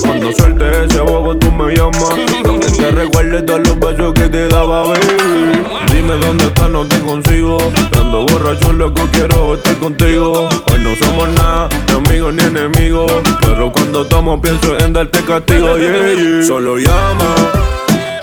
Cuando 0.00 0.32
suelte 0.32 0.84
ese 0.84 1.00
bobo 1.00 1.36
tú 1.36 1.52
me 1.52 1.74
llamas. 1.74 2.10
Aunque 2.46 2.68
te 2.68 2.90
recuerdes 2.90 3.44
todos 3.44 3.60
los 3.60 3.78
besos 3.78 4.14
que 4.14 4.28
te 4.28 4.48
daba 4.48 4.82
baby. 4.84 5.62
Dime 5.92 6.14
dónde 6.14 6.44
estás, 6.44 6.70
no 6.70 6.86
te 6.86 6.98
consigo. 7.00 7.58
Ando 8.00 8.26
borracho, 8.26 8.72
loco, 8.72 9.02
quiero 9.12 9.54
estar 9.54 9.76
contigo. 9.76 10.48
Hoy 10.72 10.78
no 10.78 10.96
somos 10.96 11.28
nada, 11.30 11.68
ni 11.88 11.94
amigos 11.94 12.34
ni 12.34 12.42
enemigos. 12.44 13.12
Pero 13.42 13.70
cuando 13.70 14.06
tomo 14.06 14.40
pienso 14.40 14.78
en 14.78 14.92
darte 14.92 15.22
castigo 15.24 15.76
yeah, 15.76 16.14
yeah. 16.14 16.42
Solo 16.42 16.78
llama 16.78 17.34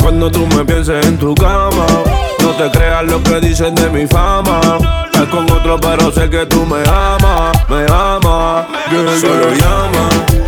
cuando 0.02 0.30
tú 0.30 0.46
me 0.48 0.66
pienses 0.66 1.06
en 1.06 1.18
tu 1.18 1.34
cama, 1.34 1.86
no 2.42 2.50
te 2.52 2.70
creas 2.78 3.06
lo 3.06 3.24
que 3.24 3.39
dicen 3.39 3.74
de 3.74 3.89
mi 3.89 4.06
fama. 4.06 4.60
Estás 5.06 5.28
con 5.28 5.50
otro, 5.50 5.80
pero 5.80 6.12
sé 6.12 6.30
que 6.30 6.46
tú 6.46 6.66
me 6.66 6.82
amas, 6.89 7.58
me 7.70 7.86
amas. 7.89 8.66
Yeah, 8.92 9.20
Solo 9.22 9.54
llama 9.54 10.42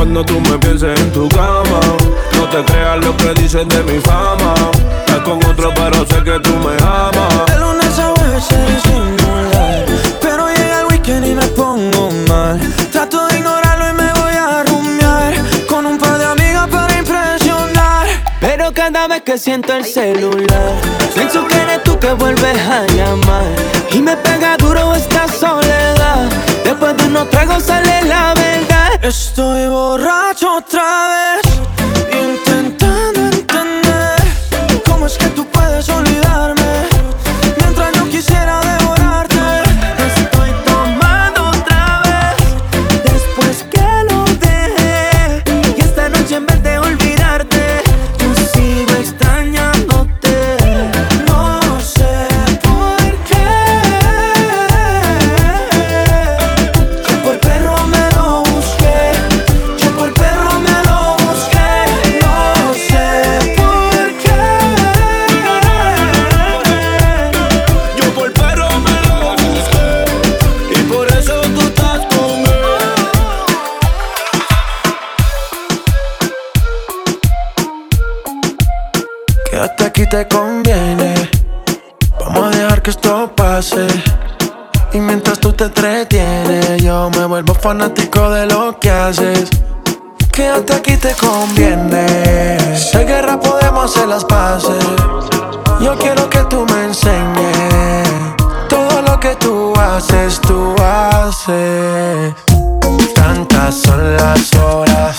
cuando 0.00 0.24
tú 0.24 0.40
me 0.40 0.58
pienses 0.58 0.98
en 0.98 1.12
tu 1.12 1.28
cama. 1.28 1.80
No 2.32 2.48
te 2.48 2.64
creas 2.64 3.04
lo 3.04 3.14
que 3.18 3.34
dicen 3.34 3.68
de 3.68 3.82
mi 3.82 4.00
fama. 4.00 4.54
Estás 5.00 5.18
con 5.18 5.36
otro, 5.44 5.70
pero 5.74 6.06
sé 6.06 6.24
que 6.24 6.40
tú 6.40 6.56
me 6.56 6.74
amas. 6.82 7.44
De 7.46 7.58
lunes 7.58 7.98
a 7.98 8.14
jueves 8.16 8.50
eres 8.50 8.82
singular 8.82 9.84
Pero 10.22 10.48
llega 10.48 10.80
el 10.80 10.86
weekend 10.86 11.26
y 11.26 11.34
me 11.34 11.46
pongo 11.48 12.08
mal 12.28 12.58
Trato 12.90 13.26
de 13.26 13.36
ignorarlo 13.40 13.90
y 13.90 13.92
me 13.92 14.12
voy 14.14 14.32
a 14.32 14.64
rumiar 14.64 15.34
Con 15.68 15.84
un 15.84 15.98
par 15.98 16.16
de 16.16 16.24
amigas 16.24 16.66
para 16.68 16.96
impresionar 16.96 18.06
Pero 18.40 18.72
cada 18.72 19.06
vez 19.06 19.20
que 19.20 19.36
siento 19.36 19.74
el 19.74 19.84
celular 19.84 20.72
Pienso 21.14 21.46
que 21.46 21.56
eres 21.56 21.82
tú 21.82 21.98
que 21.98 22.14
vuelves 22.14 22.58
a 22.58 22.86
llamar 22.86 23.44
Y 23.92 24.00
me 24.00 24.16
pega 24.16 24.56
duro 24.56 24.94
esta 24.94 25.28
soledad 25.28 26.30
Después 26.80 26.96
de 26.96 27.08
unos 27.10 27.28
tragos 27.28 27.62
sale 27.64 28.06
la 28.06 28.32
verdad 28.32 29.04
Estoy 29.04 29.68
borracho 29.68 30.56
otra 30.56 31.08
vez 31.12 31.42
Intentando 32.10 33.20
entender 33.20 34.22
Cómo 34.86 35.04
es 35.04 35.18
que 35.18 35.26
tú 35.26 35.44
te 85.60 85.66
entretienes, 85.66 86.82
yo 86.82 87.10
me 87.10 87.26
vuelvo 87.26 87.52
fanático 87.52 88.30
de 88.30 88.46
lo 88.46 88.78
que 88.80 88.90
haces. 88.90 89.50
Quédate 90.32 90.72
aquí 90.72 90.96
te 90.96 91.12
conviene. 91.12 92.56
Hay 92.94 93.04
guerra 93.04 93.38
podemos 93.38 93.84
hacer 93.94 94.08
las 94.08 94.24
paces. 94.24 94.82
Yo 95.82 95.98
quiero 95.98 96.30
que 96.30 96.38
tú 96.44 96.64
me 96.64 96.84
enseñes 96.84 98.08
todo 98.70 99.02
lo 99.02 99.20
que 99.20 99.36
tú 99.36 99.74
haces, 99.78 100.40
tú 100.40 100.74
haces. 100.82 102.34
Tantas 103.14 103.74
son 103.74 104.16
las 104.16 104.54
horas 104.54 105.18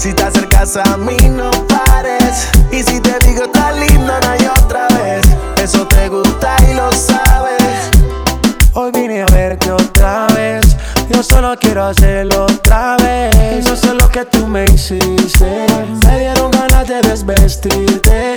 Si 0.00 0.14
te 0.14 0.22
acercas 0.22 0.78
a 0.78 0.96
mí, 0.96 1.14
no 1.28 1.50
pares. 1.68 2.48
Y 2.72 2.82
si 2.82 3.00
te 3.00 3.18
digo 3.18 3.44
está 3.44 3.70
linda, 3.72 4.18
no 4.22 4.30
hay 4.30 4.46
otra 4.46 4.88
vez. 4.96 5.20
Eso 5.62 5.86
te 5.86 6.08
gusta 6.08 6.56
y 6.70 6.72
lo 6.72 6.90
sabes. 6.90 7.90
Hoy 8.72 8.92
vine 8.92 9.20
a 9.20 9.26
verte 9.26 9.70
otra 9.70 10.26
vez. 10.28 10.74
Yo 11.12 11.22
solo 11.22 11.54
quiero 11.60 11.84
hacerlo 11.84 12.44
otra 12.44 12.96
vez. 12.96 13.62
No 13.66 13.76
sé 13.76 13.92
lo 13.92 14.08
que 14.08 14.24
tú 14.24 14.46
me 14.46 14.64
hiciste. 14.64 15.66
Me 16.06 16.18
dieron 16.18 16.50
ganas 16.50 16.88
de 16.88 17.02
desvestirte. 17.02 18.36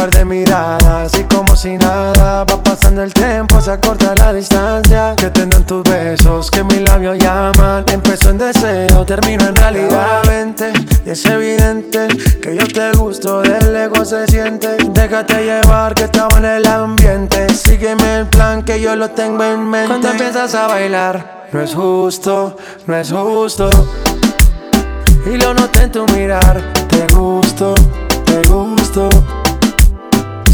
Par 0.00 0.10
de 0.12 0.24
miradas 0.24 1.12
y 1.18 1.24
como 1.24 1.54
si 1.54 1.76
nada 1.76 2.42
Va 2.44 2.62
pasando 2.62 3.02
el 3.02 3.12
tiempo, 3.12 3.60
se 3.60 3.72
acorta 3.72 4.14
la 4.16 4.32
distancia. 4.32 5.14
Que 5.14 5.28
tengan 5.28 5.66
tus 5.66 5.82
besos, 5.82 6.50
que 6.50 6.64
mis 6.64 6.80
labios 6.80 7.18
llaman. 7.18 7.84
Empezó 7.86 8.30
en 8.30 8.38
deseo, 8.38 9.04
termino 9.04 9.46
en 9.46 9.54
realidad. 9.54 10.22
Vente, 10.26 10.72
y 11.04 11.10
es 11.10 11.26
evidente 11.26 12.08
que 12.40 12.56
yo 12.56 12.66
te 12.66 12.92
gusto 12.96 13.42
Del 13.42 13.76
ego 13.76 14.02
se 14.06 14.26
siente. 14.26 14.68
Déjate 14.88 15.44
llevar 15.44 15.94
que 15.94 16.04
estaba 16.04 16.38
en 16.38 16.46
el 16.46 16.66
ambiente. 16.66 17.52
Sígueme 17.52 18.20
el 18.20 18.26
plan 18.26 18.62
que 18.62 18.80
yo 18.80 18.96
lo 18.96 19.10
tengo 19.10 19.44
en 19.44 19.68
mente. 19.68 19.88
Cuando 19.88 20.12
empiezas 20.12 20.54
a 20.54 20.66
bailar. 20.66 21.48
No 21.52 21.60
es 21.60 21.74
justo, 21.74 22.56
no 22.86 22.96
es 22.96 23.12
justo. 23.12 23.68
Y 25.26 25.36
lo 25.36 25.52
noté 25.52 25.82
en 25.82 25.92
tu 25.92 26.06
mirar. 26.06 26.58
Te 26.88 27.06
gusto, 27.14 27.74
te 28.24 28.48
gusto 28.48 29.10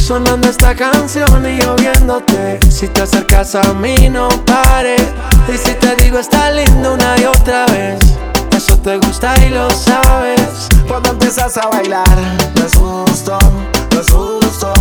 Sonando 0.07 0.49
esta 0.49 0.73
canción 0.73 1.45
y 1.45 1.61
yo 1.61 1.75
viéndote 1.75 2.61
Si 2.71 2.87
te 2.87 3.03
acercas 3.03 3.57
a 3.57 3.75
mí 3.75 4.09
no 4.09 4.29
pares 4.45 5.03
Y 5.53 5.57
si 5.59 5.75
te 5.75 5.97
digo 5.97 6.21
está 6.21 6.53
lindo 6.53 6.95
una 6.95 7.19
y 7.19 7.25
otra 7.25 7.67
vez 7.67 7.99
Eso 8.57 8.79
te 8.79 8.99
gusta 8.99 9.35
y 9.45 9.49
lo 9.49 9.69
sabes 9.69 10.69
Cuando 10.87 11.11
empiezas 11.11 11.57
a 11.57 11.67
bailar, 11.67 12.07
justo, 12.79 13.39
no 13.93 14.01
es 14.01 14.11
justo. 14.11 14.73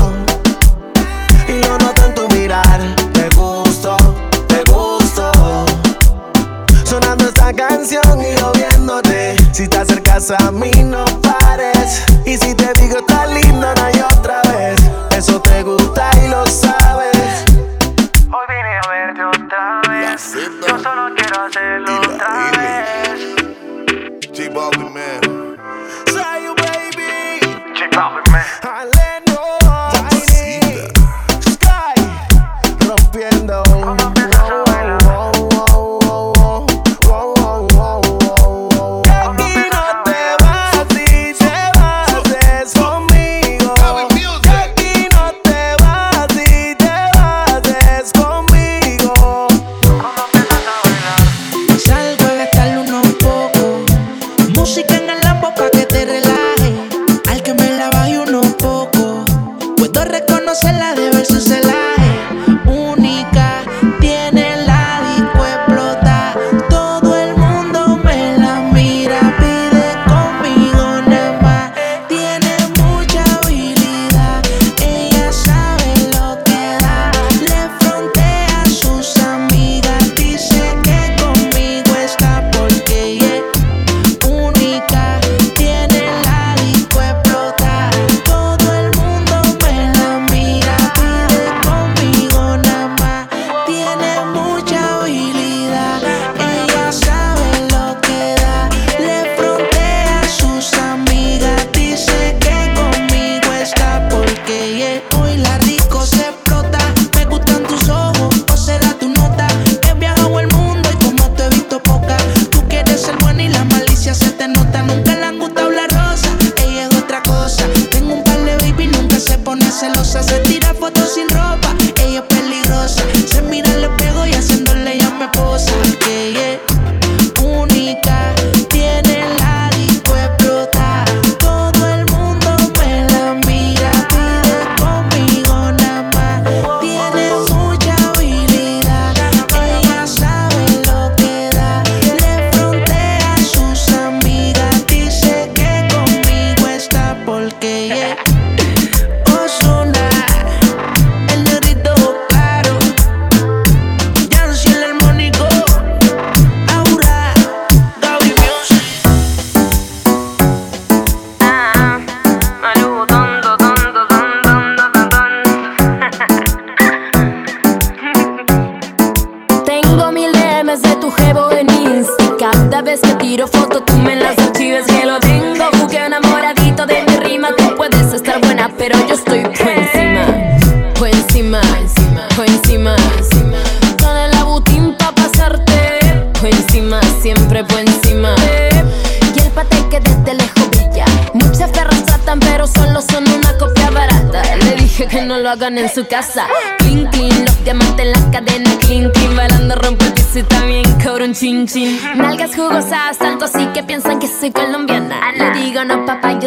Y 1.48 1.62
yo 1.62 1.78
noto 1.80 2.06
en 2.06 2.14
tu 2.14 2.28
mirar, 2.36 2.80
te 3.14 3.30
gusto, 3.30 3.98
te 4.48 4.64
gusto. 4.72 5.32
Sonando 6.84 7.26
esta 7.26 7.52
canción 7.54 8.22
y 8.22 8.38
yo 8.38 8.52
viéndote. 8.54 9.36
Si 9.52 9.68
te 9.68 9.78
acercas 9.78 10.32
a 10.32 10.52
mí, 10.52 10.72
no 10.84 11.06
pares. 11.22 12.04
Y 12.26 12.38
si 12.38 12.54
te 12.54 12.74
digo 12.80 13.00
está 13.00 13.26
linda, 13.28 13.74
no 13.76 13.84
hay 13.84 14.02
otra 14.18 14.42
vez. 14.42 14.45
Eso 15.28 15.42
te 15.42 15.64
gusta 15.64 16.08
y 16.24 16.28
lo 16.28 16.46
sabes. 16.46 17.46
Hoy 18.30 18.46
vine 18.48 18.78
a 18.78 18.88
verte 18.88 19.24
otra 19.24 19.82
vez 19.90 20.38
Yo 20.68 20.78
solo 20.78 21.16
quiero 21.16 21.42
hacerlo 21.46 22.00
otra 22.00 22.52
vez 22.52 22.55
Puedo 60.62 60.72
reconocerla 60.72 60.95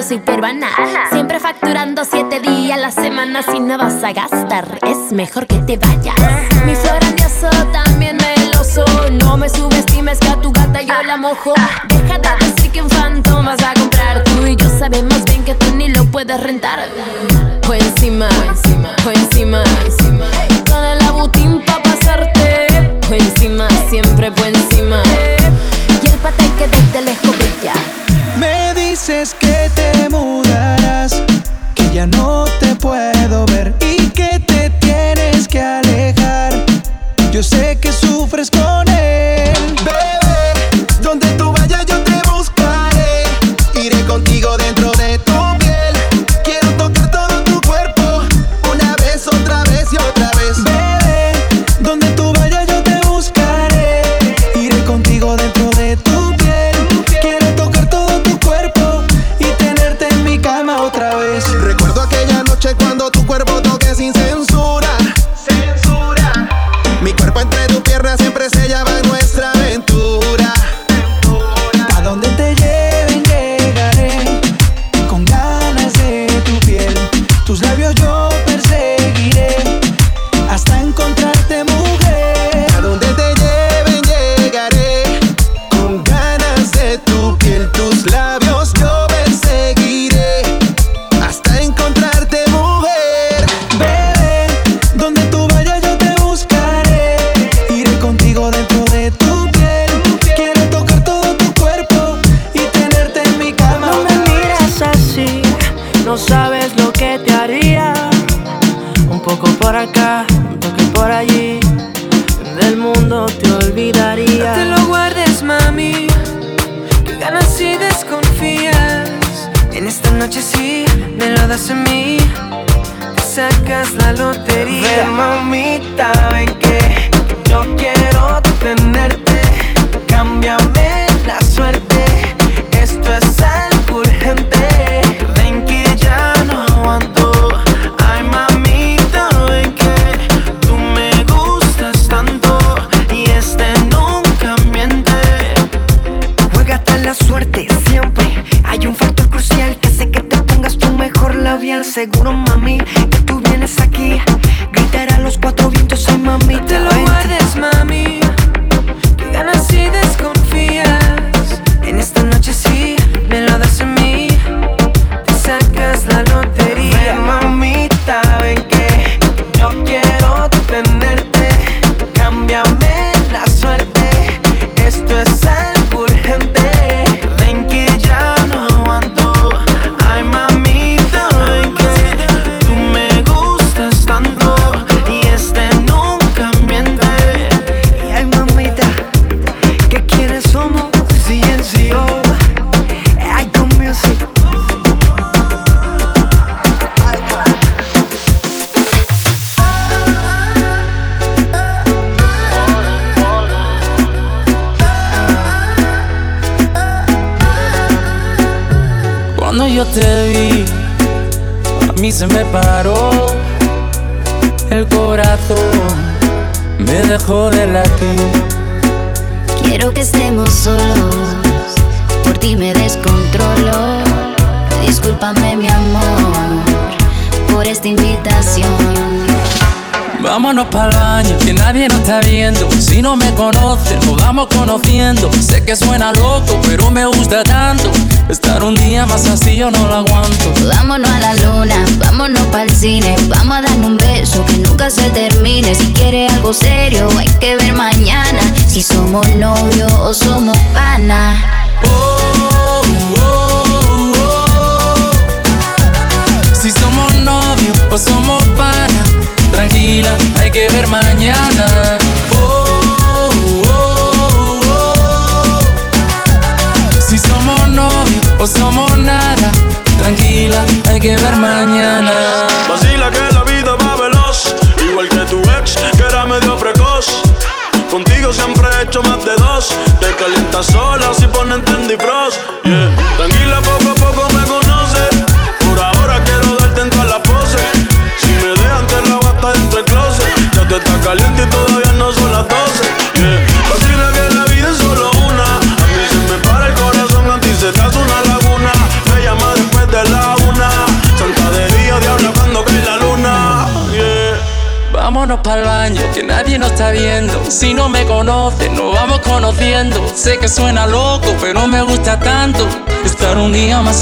soy. 0.08 0.22
Siempre 1.10 1.38
facturando 1.38 2.04
siete 2.04 2.40
días 2.40 2.78
a 2.78 2.80
la 2.80 2.90
semana. 2.90 3.42
Si 3.42 3.60
no 3.60 3.76
vas 3.76 4.02
a 4.02 4.12
gastar, 4.12 4.78
es 4.86 5.12
mejor 5.12 5.46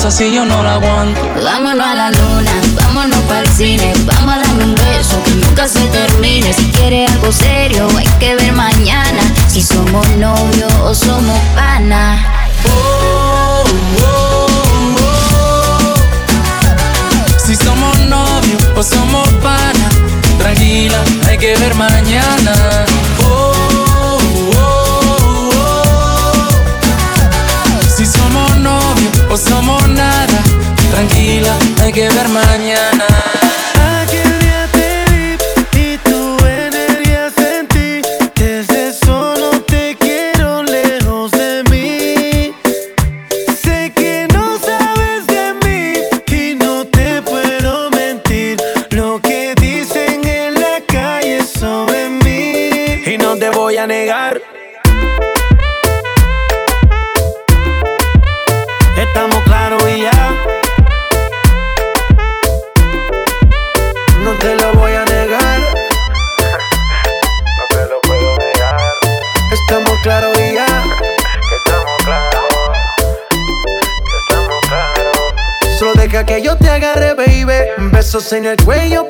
así 0.07 0.33
yo 0.33 0.45
no 0.45 0.63
la 0.63 0.75
aguanto. 0.75 1.21
Vámonos 1.43 1.87
a 1.87 1.95
la 1.95 2.11
luna, 2.11 2.53
vámonos 2.75 3.19
para 3.23 3.41
el 3.41 3.49
cine, 3.49 3.93
vamos 4.05 4.35
a 4.35 4.39
darle 4.39 4.65
un 4.65 4.75
beso 4.75 5.23
que 5.25 5.33
nunca 5.33 5.67
se 5.67 5.81
termine. 5.87 6.53
Si 6.53 6.71
quieres 6.71 7.11
algo 7.11 7.33
serio, 7.33 7.89
hay 7.97 8.07
que 8.21 8.37
ver 8.37 8.53
mañana 8.53 9.21
si 9.49 9.61
somos 9.61 10.09
novios 10.17 10.73
o 10.85 10.95
somos 10.95 11.39
pana. 11.55 12.25
Oh, 12.69 13.65
oh, 14.03 14.47
oh, 15.03 15.95
si 17.45 17.57
somos 17.57 17.99
novios 18.01 18.63
o 18.77 18.83
somos 18.83 19.29
pana, 19.43 19.89
tranquila, 20.39 21.03
hay 21.27 21.39
que 21.39 21.57
ver 21.57 21.75
mañana 21.75 22.87
nada. 29.89 30.43
Tranquila, 30.91 31.57
hay 31.83 31.93
que 31.93 32.09
ver 32.09 32.29
mañana. 32.29 33.16
So 78.07 78.21
say 78.21 78.39
that 78.39 78.65
way, 78.65 78.89
cuello 78.91 79.05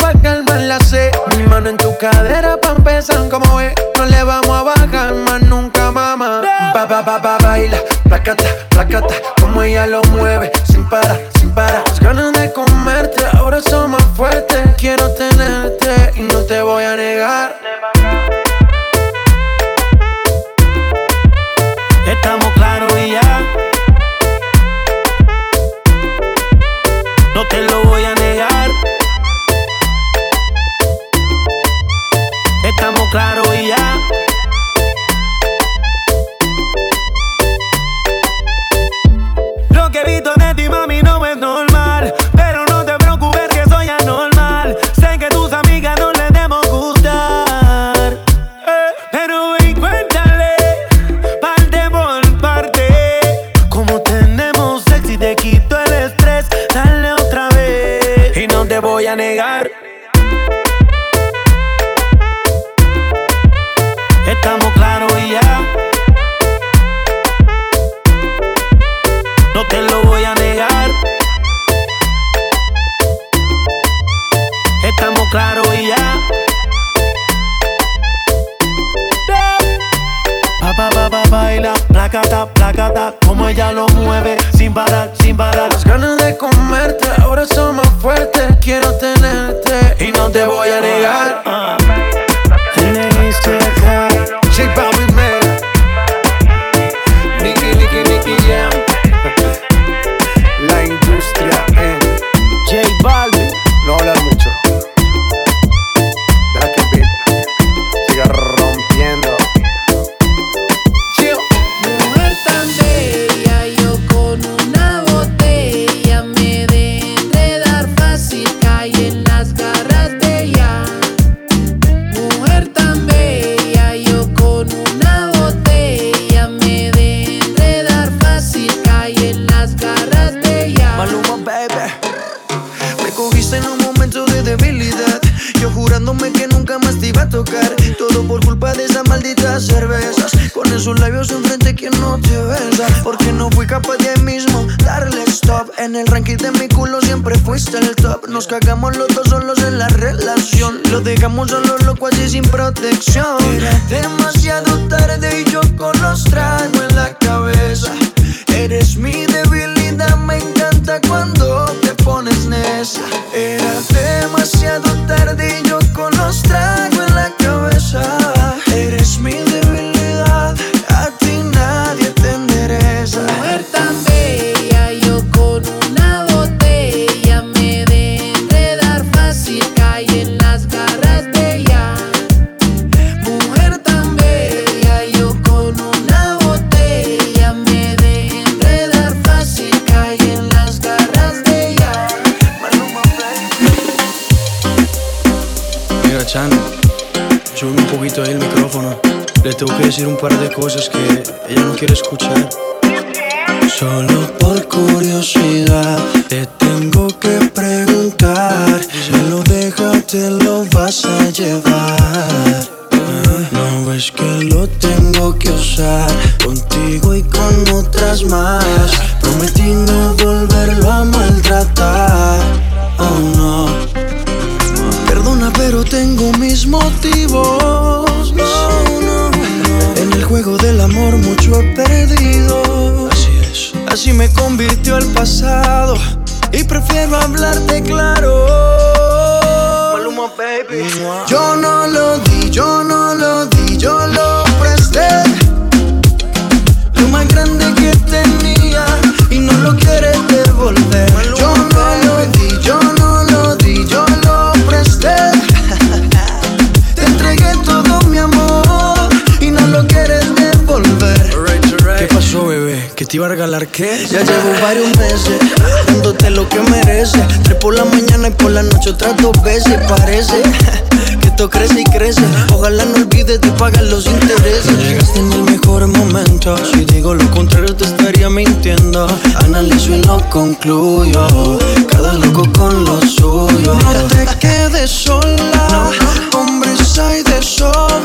otras 268.97 269.17
dos 269.19 269.43
veces. 269.43 269.79
Parece 269.89 270.43
que 271.21 271.29
esto 271.29 271.49
crece 271.51 271.81
y 271.81 271.85
crece. 271.85 272.23
Ojalá 272.55 272.85
no 272.87 272.97
olvides 272.97 273.41
de 273.41 273.51
pagar 273.53 273.85
los 273.85 274.07
intereses. 274.07 274.79
Llegaste 274.79 275.21
en 275.21 275.33
el 275.33 275.43
mejor 275.43 275.87
momento. 275.87 276.57
Si 276.73 276.85
digo 276.87 277.15
lo 277.15 277.31
contrario, 277.31 277.75
te 277.77 277.85
estaría 277.85 278.31
mintiendo. 278.31 279.07
Analizo 279.45 279.95
y 279.95 280.03
lo 280.03 280.19
concluyo. 280.31 281.59
Cada 281.89 282.15
loco 282.15 282.45
con 282.59 282.85
lo 282.85 283.01
suyo. 283.03 283.75
No 283.75 283.93
te 284.09 284.27
quedes 284.39 284.91
sola, 284.91 285.91
hombres 286.33 286.99
hay 286.99 287.23
de 287.23 287.43
sol. 287.43 287.96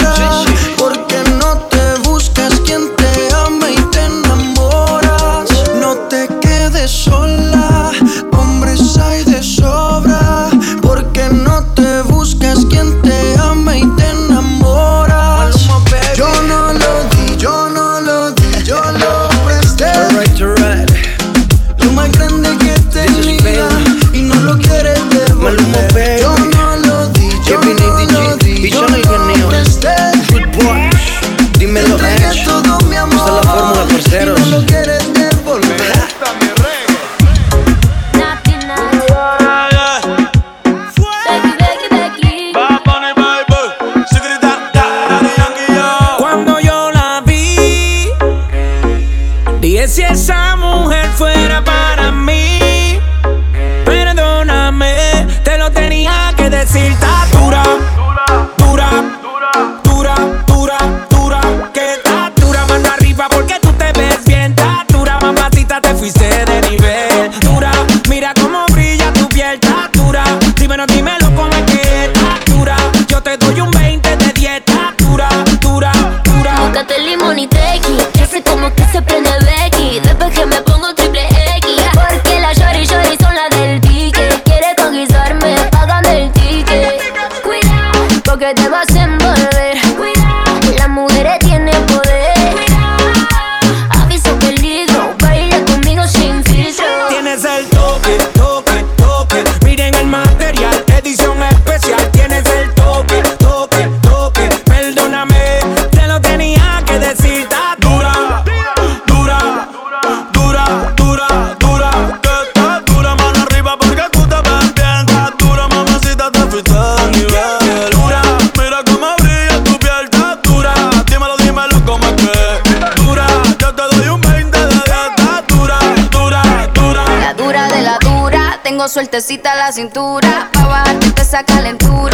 sueltecita 129.02 129.56
la 129.56 129.72
cintura. 129.72 130.50
Pa' 130.54 130.68
bajarte 130.68 131.22
esa 131.24 131.44
calentura. 131.44 132.11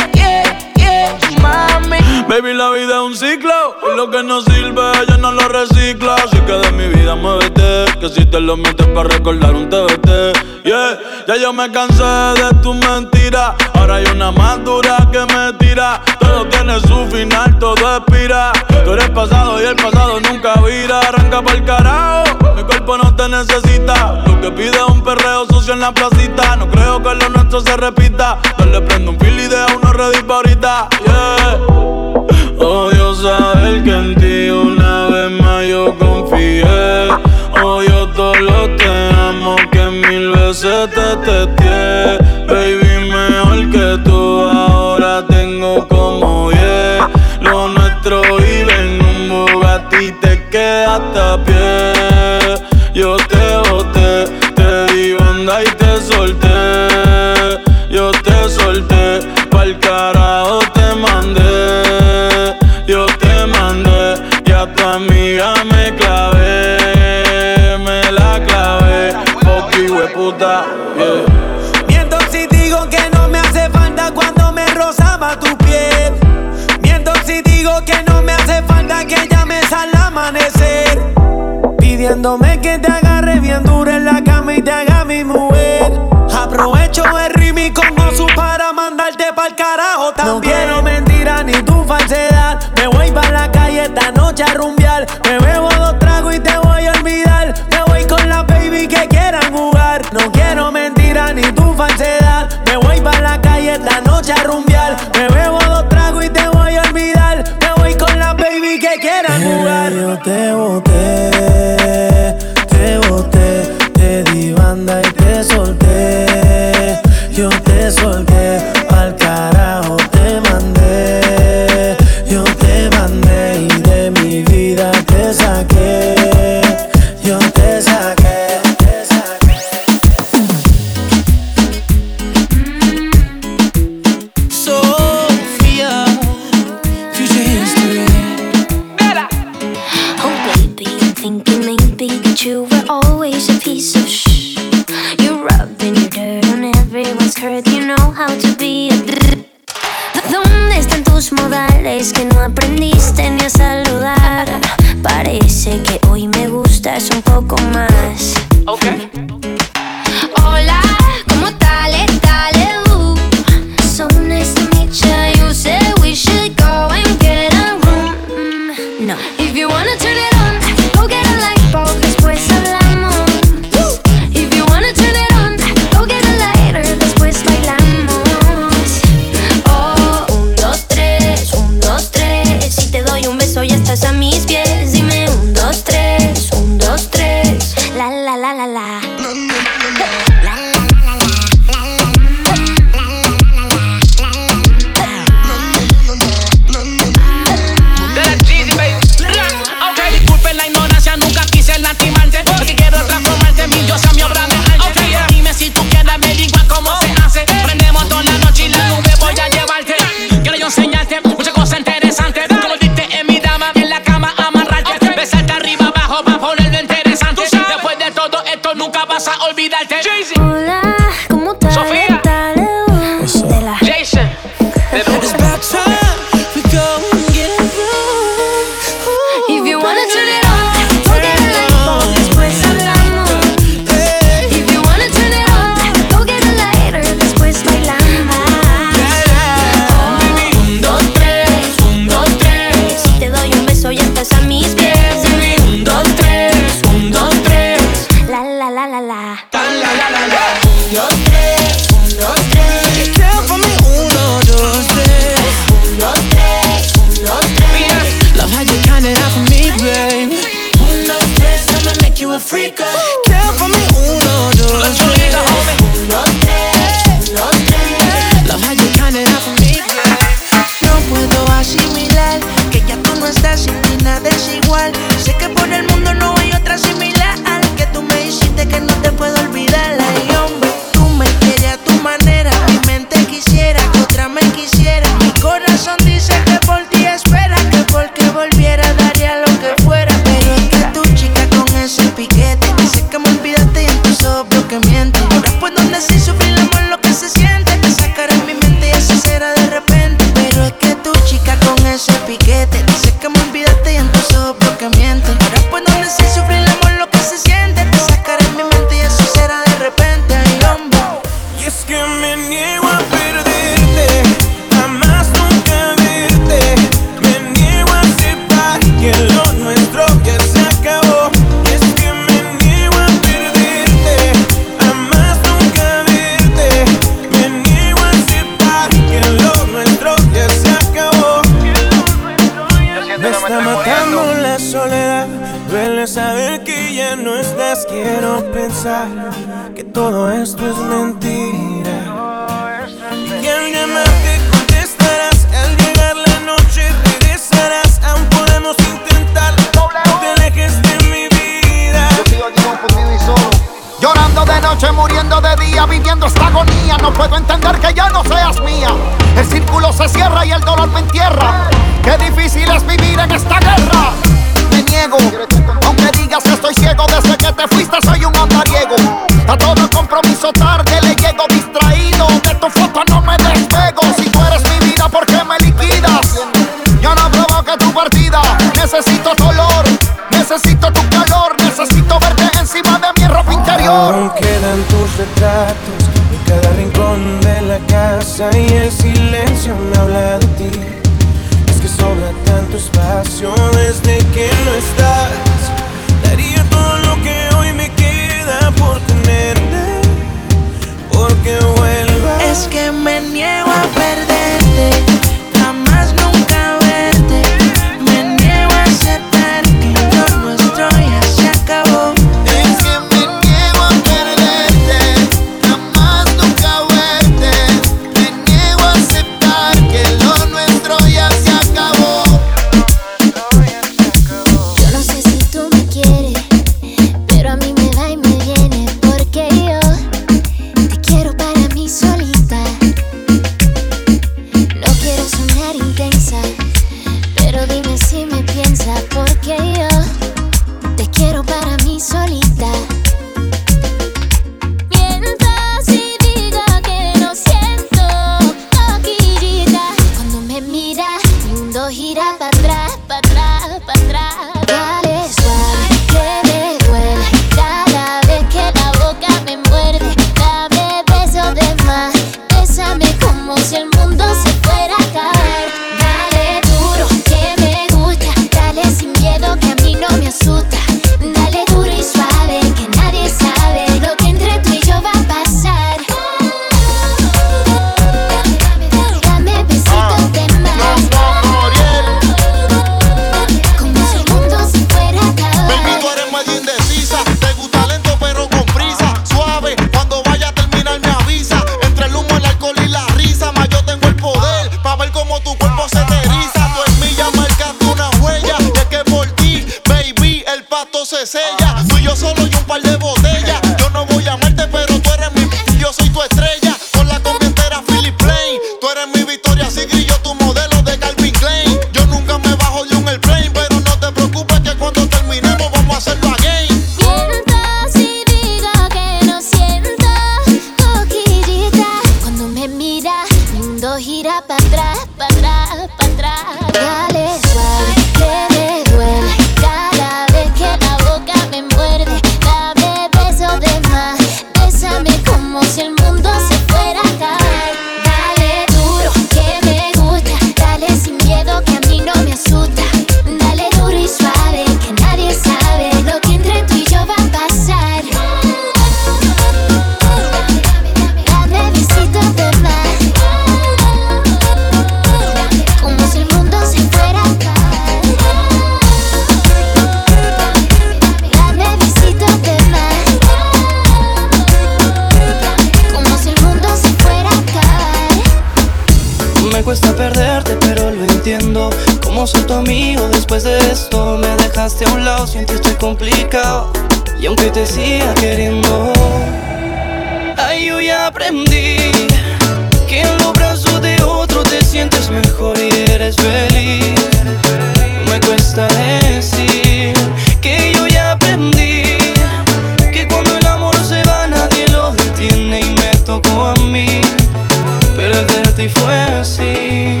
Así. 599.06 600.00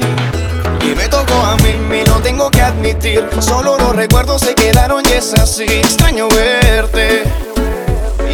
Y 0.82 0.94
me 0.96 1.08
tocó 1.08 1.34
a 1.34 1.56
mí, 1.56 1.74
me 1.88 2.04
lo 2.04 2.20
tengo 2.20 2.50
que 2.50 2.62
admitir. 2.62 3.26
Solo 3.40 3.76
los 3.78 3.94
recuerdos 3.96 4.42
se 4.42 4.54
quedaron 4.54 5.02
y 5.08 5.12
es 5.12 5.34
así. 5.34 5.64
Extraño 5.64 6.28
verte 6.28 7.24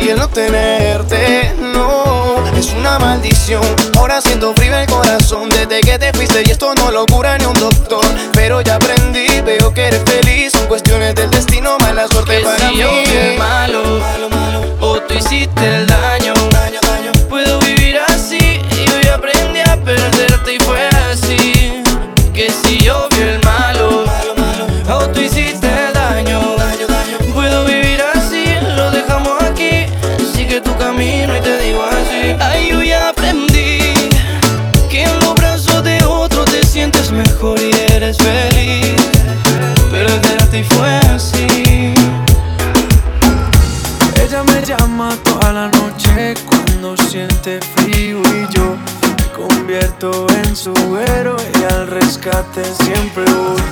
y 0.03 0.09
el 0.09 0.18
no 0.18 0.29
tenerte, 0.29 1.55
no, 1.61 2.35
es 2.57 2.73
una 2.73 2.99
maldición. 2.99 3.62
Ahora 3.97 4.20
siento 4.20 4.53
frío 4.55 4.77
el 4.77 4.87
corazón 4.87 5.49
desde 5.49 5.81
que 5.81 5.99
te 5.99 6.12
fuiste 6.12 6.43
y 6.45 6.51
esto 6.51 6.75
no 6.75 6.91
lo 6.91 7.07
cura 7.07 7.39
ni 7.39 7.45
un 7.45 7.55
doctor. 7.55 8.05
Pero 8.33 8.61
ya 8.62 8.77
aprendí, 8.77 9.27
veo 9.43 9.73
que 9.73 9.87
eres 9.87 10.03
feliz. 10.05 10.53
Son 10.53 10.66
cuestiones 10.66 11.14
del 11.14 11.31
destino, 11.31 11.79
mala 11.79 12.09
suerte 12.09 12.39
Que 12.39 12.45
para 12.45 12.59
si 12.59 12.64
mí. 12.75 12.79
yo 12.81 12.89
fui 12.91 13.16
el 13.16 13.39
malo, 13.39 13.83
o 14.81 15.01
tú 15.01 15.14
hiciste 15.14 15.77
el 15.77 15.87
daño, 15.87 16.35
puedo 17.29 17.59
vivir 17.61 17.82
perderte 19.85 20.55
y 20.55 20.59
fue 20.61 20.89
así. 21.11 21.83
Que 22.33 22.51
si 22.51 22.78
yo 22.78 23.09
fui 23.11 23.22
el 23.22 23.41
malo, 23.45 24.05
o 24.89 25.09
tú 25.09 25.20
hiciste 25.20 25.68
daño, 25.93 26.57
puedo 27.35 27.64
vivir 27.64 28.01
así. 28.14 28.45
Lo 28.76 28.91
dejamos 28.91 29.43
aquí, 29.43 29.87
sigue 30.35 30.61
tu 30.61 30.74
camino 30.76 31.37
y 31.37 31.41
te 31.41 31.59
digo 31.59 31.83
así. 31.85 32.37
Ay, 32.41 32.70
yo 32.70 32.83
ya 32.83 33.11
aprendí 33.11 33.93
que 34.89 35.05
en 35.05 35.18
los 35.20 35.35
brazos 35.35 35.85
de 35.85 36.03
otro 36.05 36.45
te 36.45 36.64
sientes 36.64 37.11
mejor 37.11 37.59
y 37.61 37.72
eres 37.93 38.16
feliz. 38.18 38.95
Perderte 39.91 40.61
y 40.61 40.64
fue 40.64 40.91
así. 41.14 41.95
Ella 44.22 44.43
me 44.45 44.64
llama 44.64 45.14
toda 45.22 45.53
la 45.53 45.68
noche 45.68 46.35
cuando 46.49 46.97
siente 46.97 47.61
frío 47.74 47.82
convierto 49.63 50.27
en 50.45 50.57
su 50.57 50.73
héroe 50.99 51.41
y 51.61 51.73
al 51.73 51.87
rescate 51.87 52.65
siempre 52.83 53.23
voy. 53.33 53.63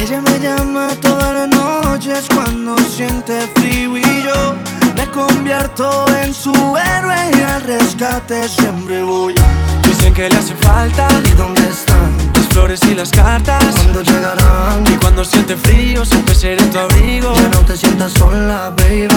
Ella 0.00 0.22
me 0.22 0.38
llama 0.38 0.88
todas 1.02 1.34
las 1.34 1.48
noches 1.48 2.24
cuando 2.34 2.74
siente 2.78 3.46
frío 3.54 3.98
y 3.98 4.22
yo 4.22 4.54
me 4.96 5.06
convierto 5.10 6.06
en 6.22 6.32
su 6.32 6.54
héroe 6.54 7.16
y 7.38 7.42
al 7.42 7.60
rescate 7.64 8.48
siempre 8.48 9.02
voy. 9.02 9.34
Dicen 9.82 10.14
que 10.14 10.30
le 10.30 10.36
hace 10.38 10.54
falta 10.54 11.06
y 11.22 11.30
dónde 11.36 11.68
están 11.68 12.16
las 12.34 12.46
flores 12.46 12.80
y 12.84 12.94
las 12.94 13.10
cartas. 13.10 13.62
Cuando 13.74 14.02
llegarán 14.04 14.84
y 14.86 14.96
cuando 14.96 15.22
siente 15.22 15.54
frío 15.54 16.02
siempre 16.06 16.34
seré 16.34 16.62
tu 16.64 16.78
abrigo. 16.78 17.34
Ya 17.34 17.48
no 17.48 17.60
te 17.60 17.76
sientas 17.76 18.12
sola, 18.12 18.72
baby. 18.74 19.08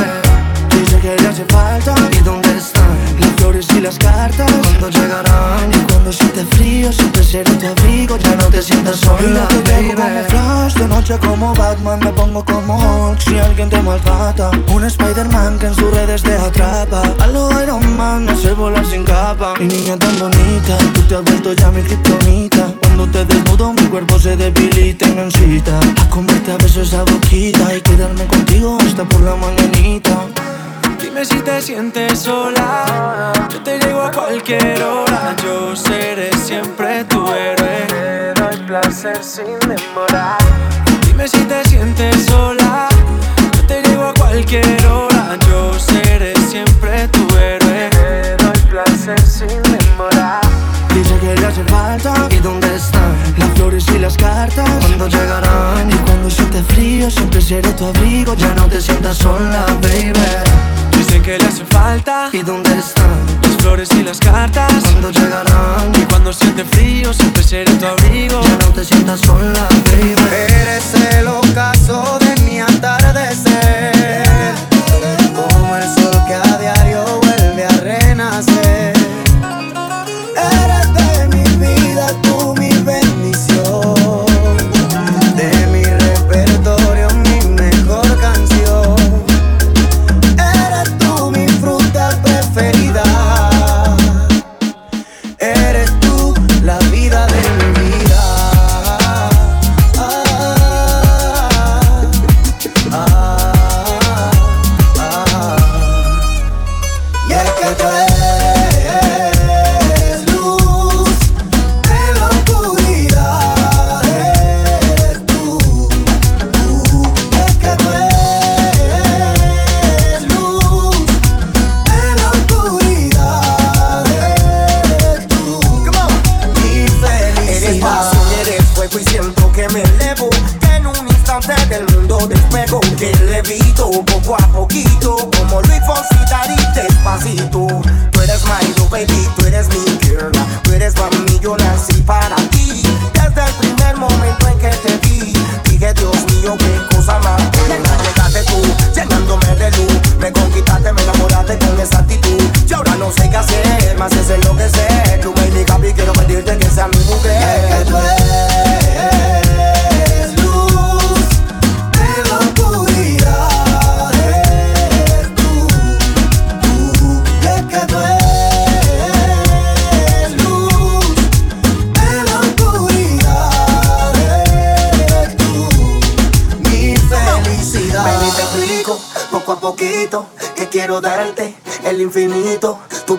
Dice 0.80 0.97
que 1.01 1.15
le 1.21 1.27
hace 1.27 1.43
falta. 1.45 1.93
¿Y 2.17 2.23
dónde 2.23 2.57
están? 2.57 2.97
Las 3.19 3.30
flores 3.32 3.67
y 3.75 3.82
las 3.82 3.97
cartas 3.97 4.49
¿Cuándo 4.61 4.89
llegarán? 4.89 5.73
Y 5.73 5.77
cuando 5.91 6.13
siente 6.13 6.45
frío 6.55 6.91
siempre 6.93 7.23
seré 7.23 7.51
tu 7.55 7.67
abrigo 7.67 8.17
Ya 8.17 8.36
no 8.36 8.45
te 8.45 8.61
sientas 8.61 8.97
sola, 8.97 9.47
baby. 9.65 9.93
como 9.93 10.23
Flash, 10.30 10.73
de 10.75 10.88
noche 10.88 11.17
como 11.19 11.53
Batman 11.53 11.99
Me 11.99 12.11
pongo 12.13 12.45
como 12.45 13.09
Hulk. 13.09 13.19
Si 13.19 13.38
alguien 13.38 13.69
te 13.69 13.82
maltrata 13.82 14.51
Un 14.73 14.86
Spider-Man 14.86 15.59
que 15.59 15.67
en 15.67 15.75
sus 15.75 15.91
redes 15.91 16.23
te 16.23 16.34
atrapa. 16.36 17.01
A 17.19 17.27
lo 17.27 17.49
Iron 17.61 17.97
Man, 17.97 18.25
no 18.25 18.36
sé 18.38 18.53
volar 18.53 18.86
sin 18.86 19.03
capa. 19.03 19.55
Mi 19.59 19.67
niña 19.67 19.97
tan 19.97 20.17
bonita, 20.17 20.77
tú 20.93 21.01
te 21.01 21.15
has 21.15 21.23
vuelto 21.23 21.53
ya 21.53 21.71
mi 21.71 21.82
kriptonita 21.82 22.73
Cuando 22.80 23.05
te 23.07 23.25
desnudo 23.25 23.73
mi 23.73 23.84
cuerpo 23.84 24.17
se 24.17 24.38
debilita 24.38 25.07
y 25.07 25.11
me 25.13 25.25
incita 25.25 25.77
A 26.01 26.09
comerte 26.09 26.53
a 26.53 26.57
besos 26.57 26.88
esa 26.88 27.03
boquita 27.03 27.75
Y 27.75 27.82
quedarme 27.82 28.25
contigo 28.25 28.77
hasta 28.82 29.03
por 29.03 29.21
la 29.21 29.36
mañanita 29.36 30.48
Dime 31.20 31.36
si 31.36 31.41
te 31.41 31.61
sientes 31.61 32.20
sola. 32.20 33.34
Yo 33.51 33.61
te 33.61 33.78
llego 33.78 34.03
a 34.03 34.09
cualquier 34.09 34.82
hora. 34.82 35.36
Yo 35.43 35.76
seré 35.76 36.32
siempre 36.38 37.03
tu 37.03 37.28
héroe. 37.34 37.88
Te 37.89 38.34
doy 38.41 38.55
placer 38.65 39.22
sin 39.22 39.59
demorar. 39.59 40.38
Dime 41.05 41.28
si 41.28 41.39
te 41.39 41.61
sientes 41.65 42.26
sola. 42.26 42.88
Yo 43.53 43.67
te 43.67 43.82
llego 43.82 44.05
a 44.05 44.13
cualquier 44.13 44.86
hora. 44.86 45.38
Yo 45.49 45.78
seré 45.78 46.34
siempre 46.47 47.09
tu 47.09 47.28
héroe. 47.36 47.89
Te 47.89 48.38
doy 48.41 48.57
placer 48.70 49.20
sin 49.20 49.61
demorar. 49.63 50.48
Que 51.20 51.36
le 51.36 51.47
hace 51.47 51.63
falta. 51.65 52.13
¿Y 52.32 52.38
dónde 52.38 52.74
están? 52.74 53.13
Las 53.38 53.49
flores 53.49 53.86
y 53.93 53.99
las 53.99 54.15
cartas. 54.15 54.70
¿Cuándo 54.80 55.07
llegarán? 55.09 55.89
Y 55.91 55.95
cuando 55.95 56.30
siente 56.30 56.63
frío 56.63 57.11
siempre 57.11 57.41
seré 57.41 57.74
tu 57.74 57.88
abrigo. 57.88 58.36
Ya 58.36 58.53
no 58.55 58.67
te 58.67 58.80
sientas 58.80 59.17
sola, 59.17 59.65
baby. 59.82 60.13
Dicen 60.97 61.22
que 61.22 61.38
le 61.38 61.45
hace 61.45 61.65
falta. 61.65 62.30
¿Y 62.32 62.41
dónde 62.41 62.70
están? 62.78 63.20
Las 63.41 63.51
flores 63.57 63.89
y 63.99 64.03
las 64.03 64.20
cartas. 64.20 64.72
¿Cuándo 64.82 65.11
llegarán? 65.11 65.91
Y 65.95 66.05
cuando 66.05 66.32
siente 66.32 66.63
frío 66.63 67.13
siempre 67.13 67.43
seré 67.43 67.74
tu 67.74 67.86
abrigo. 67.86 68.39
Ya 68.41 68.57
no 68.65 68.72
te 68.72 68.86
sientas 68.86 69.20
sola, 69.20 69.67
baby. 69.91 70.15
Eres 70.32 70.93
el 71.15 71.28
ocaso 71.28 72.17
de 72.20 72.41
mi 72.43 72.61
atardecer. 72.61 73.91
Como 75.36 75.76
el 75.76 75.84
sol 75.84 76.24
que 76.28 76.36
a 76.36 76.57
diario 76.57 77.03
vuelve 77.22 77.65
a 77.65 77.78
renacer 77.82 78.78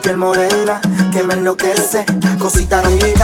piel 0.01 0.17
morena 0.17 0.81
que 1.13 1.23
me 1.23 1.35
enloquece. 1.35 2.05
Cosita 2.39 2.81
rica, 2.83 3.20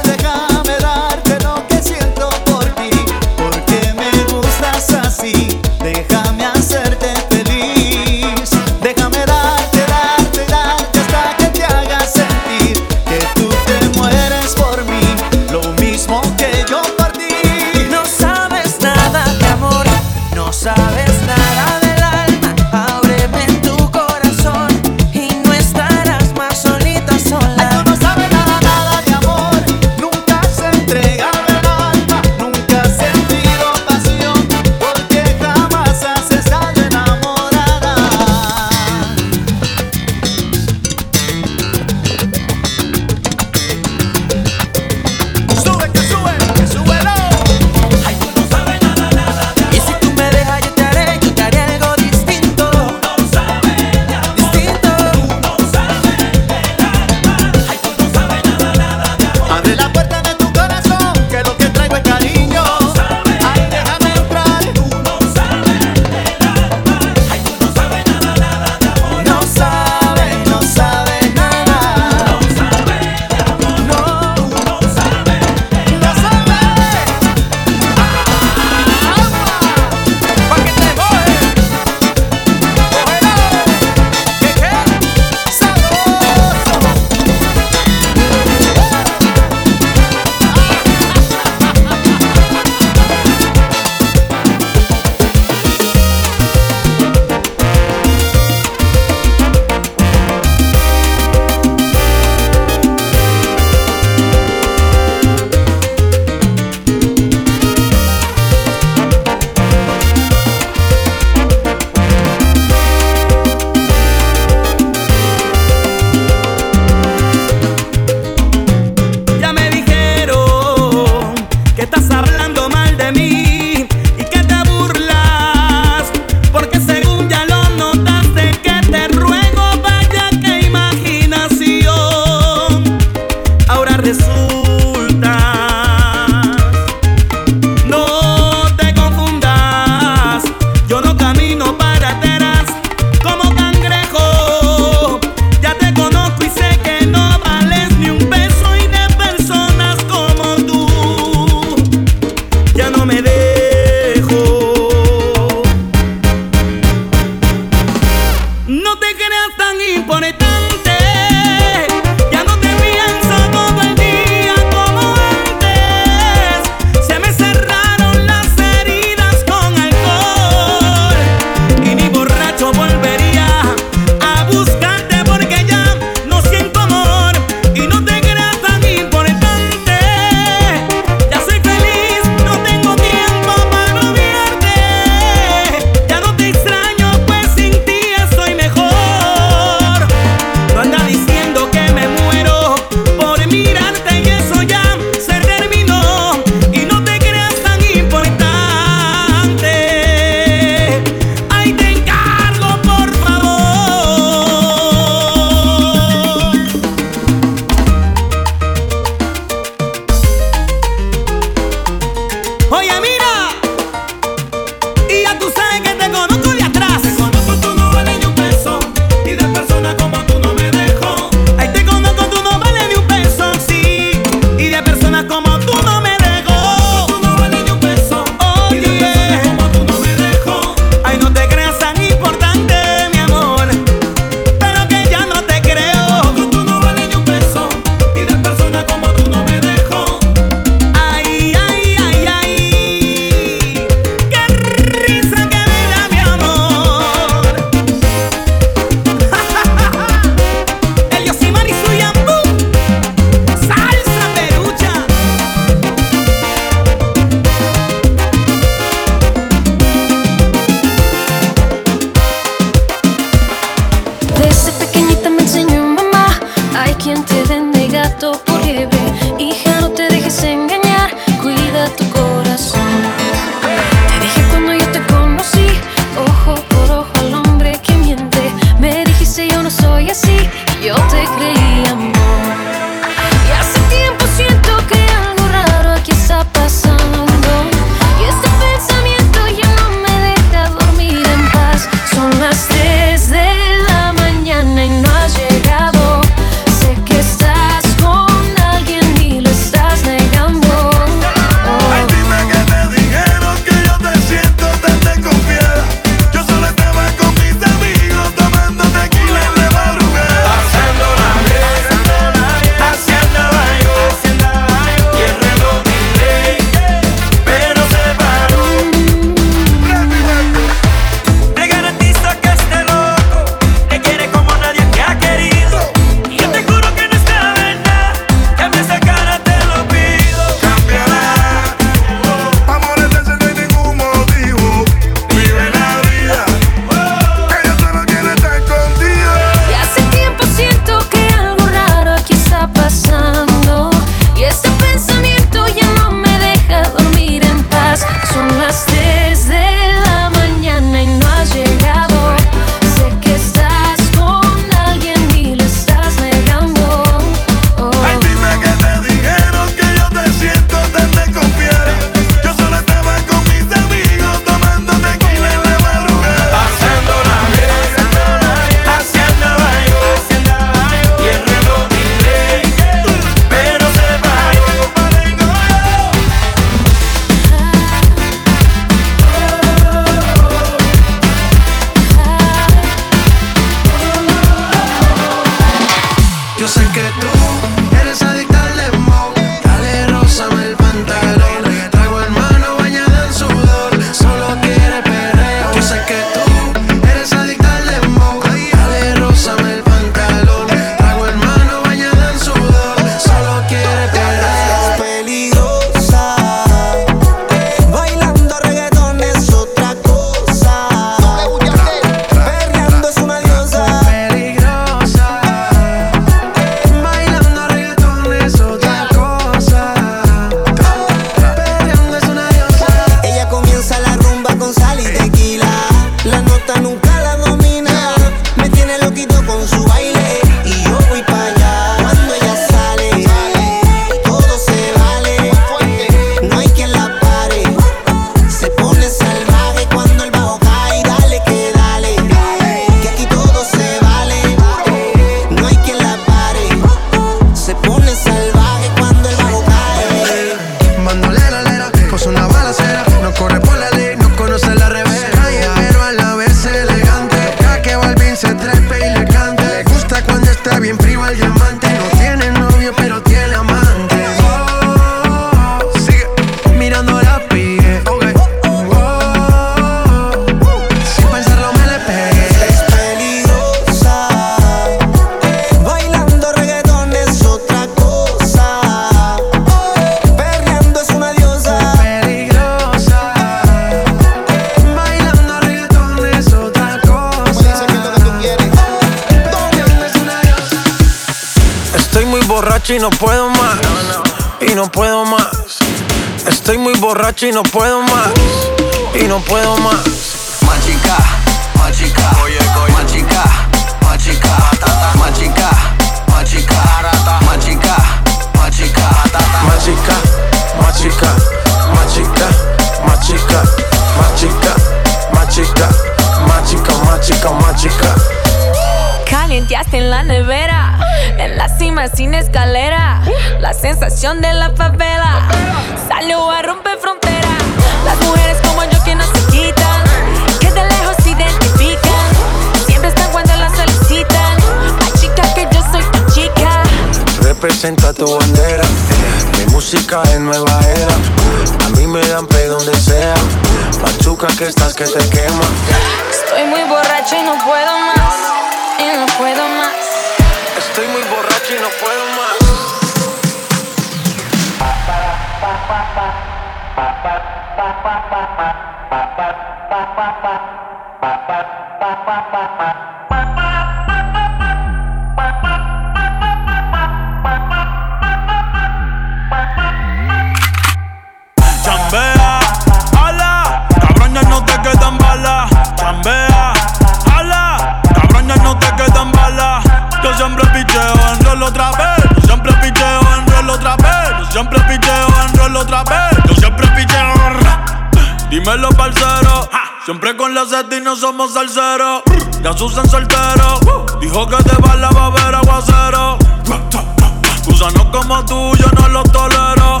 Gusanos 597.88 598.08
como 598.12 598.44
tú, 598.44 598.76
yo 598.76 598.86
no 599.00 599.08
los 599.08 599.32
tolero. 599.32 600.00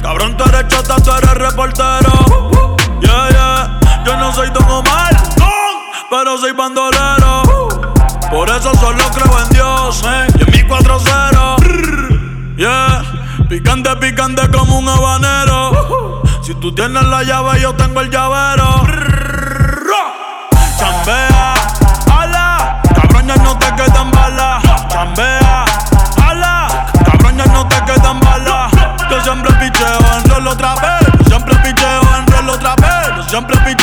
Cabrón, 0.00 0.36
tú 0.36 0.44
eres 0.44 0.68
chota, 0.68 0.96
tú 1.02 1.10
eres 1.10 1.34
reportero. 1.34 2.12
Yeah, 3.00 3.28
yeah. 3.30 3.80
Yo 4.04 4.16
no 4.18 4.32
soy 4.32 4.50
Don 4.50 4.70
Omar, 4.70 5.16
pero 6.08 6.38
soy 6.38 6.52
bandolero. 6.52 7.42
Por 8.30 8.48
eso 8.50 8.72
solo 8.76 9.02
creo 9.14 9.40
en 9.40 9.48
Dios, 9.48 10.02
eh. 10.04 10.26
Y 10.38 10.42
en 10.42 10.50
mi 10.50 10.58
4-0. 10.68 12.56
Yeah. 12.56 13.02
Picante, 13.48 13.96
picante 13.96 14.48
como 14.50 14.78
un 14.78 14.88
habanero. 14.88 16.22
Si 16.42 16.54
tú 16.54 16.72
tienes 16.72 17.02
la 17.02 17.24
llave, 17.24 17.60
yo 17.60 17.74
tengo 17.74 18.00
el 18.00 18.10
llavero. 18.10 18.82
Chambea, 20.78 21.54
ala, 22.16 22.80
cabrón, 22.94 23.26
ya 23.26 23.36
no 23.36 23.58
te 23.58 23.74
quedan 23.74 24.10
balas. 24.12 24.62
Chambea, 24.88 25.64
quedan 27.94 28.20
balas. 28.20 28.72
Yo 29.10 29.20
siempre 29.22 29.52
picheo 29.54 29.98
en 30.36 30.46
otra 30.46 30.74
vez. 30.76 31.08
Yo 31.18 31.24
siempre 31.26 31.54
picheo 31.56 32.00
en 32.38 32.48
otra 32.48 32.74
vez. 32.76 33.16
Yo 33.16 33.22
siempre 33.24 33.56
picheo 33.58 33.81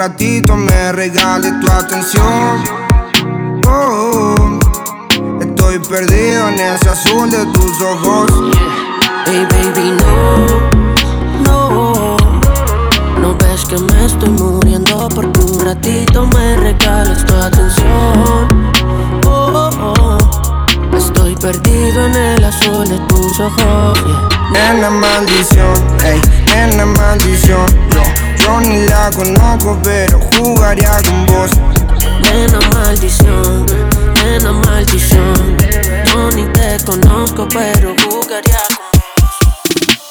ratito 0.00 0.56
me 0.56 0.92
regales 0.92 1.52
tu 1.60 1.70
atención. 1.70 2.64
Oh, 3.68 4.58
estoy 5.42 5.78
perdido 5.78 6.48
en 6.48 6.54
ese 6.58 6.88
azul 6.88 7.30
de 7.30 7.44
tus 7.52 7.82
ojos. 7.82 8.30
Hey 9.26 9.46
baby, 9.50 9.90
no, 10.00 11.44
no 11.44 12.16
No 13.20 13.36
ves 13.40 13.66
que 13.66 13.76
me 13.76 14.06
estoy 14.06 14.30
muriendo 14.30 15.06
porque 15.14 15.38
un 15.38 15.60
ratito 15.66 16.26
me 16.28 16.56
regales 16.56 17.22
tu 17.26 17.34
atención 17.34 18.70
oh, 19.26 19.52
oh, 19.52 19.70
oh. 19.82 20.96
Estoy 20.96 21.36
perdido 21.36 22.06
en 22.06 22.16
el 22.16 22.44
azul 22.44 22.88
de 22.88 22.98
tus 23.00 23.38
ojos 23.38 23.98
yeah. 24.06 24.72
Nena 24.72 24.88
maldición, 24.88 25.74
ey, 26.02 26.20
nena 26.54 26.86
maldición. 26.86 27.66
Yo, 27.92 28.29
yo 28.44 28.60
ni 28.60 28.86
la 28.86 29.10
conozco, 29.10 29.78
pero 29.82 30.20
jugaría 30.36 30.96
con 31.04 31.26
vos. 31.26 31.50
Nena 32.32 32.60
maldición, 32.72 33.66
nena 34.22 34.52
maldición 34.52 35.56
Yo 36.06 36.30
ni 36.30 36.44
te 36.52 36.78
conozco 36.84 37.48
pero 37.48 37.94
jugaría 38.04 38.62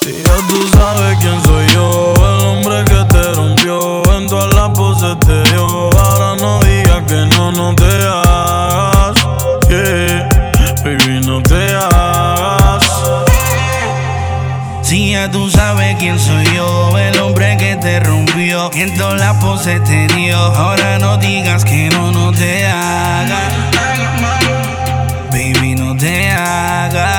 Y 0.06 0.22
ya 0.22 0.35
tú 0.47 0.68
sabes 0.73 1.18
quién 1.22 1.41
soy 1.43 1.65
yo, 1.73 2.14
el 2.18 2.45
hombre 2.45 2.84
que 2.85 3.06
te 3.14 3.31
rompió, 3.34 4.01
en 4.18 4.27
todas 4.27 4.53
las 4.53 4.69
poses 4.69 5.18
te 5.19 5.43
dio. 5.51 5.89
Ahora 5.97 6.35
no 6.35 6.60
digas 6.60 7.03
que 7.07 7.26
no, 7.38 7.51
no 7.51 7.73
te 7.76 7.85
hagas, 7.85 9.15
yeah, 9.69 10.27
baby, 10.84 11.26
no 11.26 11.41
te 11.41 11.73
hagas. 11.73 12.84
Si 14.81 15.11
ya 15.11 15.30
tú 15.31 15.49
sabes 15.49 15.95
quién 15.99 16.19
soy 16.19 16.45
yo, 16.56 16.97
el 16.97 17.19
hombre 17.19 17.39
que 17.39 17.39
te 17.80 17.99
rompió, 17.99 18.72
en 18.73 18.95
todas 18.97 19.19
las 19.19 19.35
poses 19.38 19.84
te 19.84 20.07
dio. 20.07 20.38
Ahora 20.38 20.99
no 20.99 21.18
digas 21.18 21.64
que 21.64 21.89
no, 21.89 22.11
no 22.11 22.31
te 22.31 22.68
hagas, 22.68 23.53
baby, 25.31 25.76
no 25.76 25.95
te 25.95 26.30
hagas. 26.30 27.18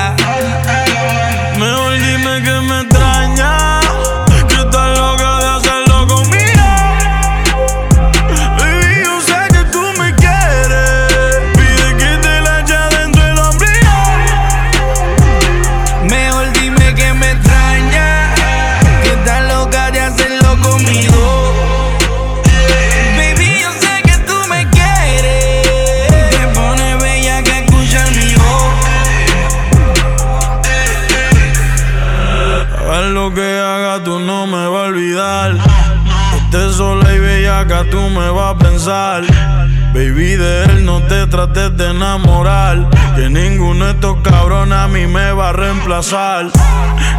Baby, 38.91 40.35
de 40.35 40.65
él 40.65 40.85
no 40.85 41.01
te 41.03 41.25
trates 41.27 41.77
de 41.77 41.91
enamorar. 41.91 42.89
Que 43.15 43.29
ninguno 43.29 43.85
de 43.85 43.91
estos 43.91 44.17
cabrones 44.21 44.77
a 44.77 44.89
mí 44.89 45.07
me 45.07 45.31
va 45.31 45.49
a 45.49 45.53
reemplazar. 45.53 46.47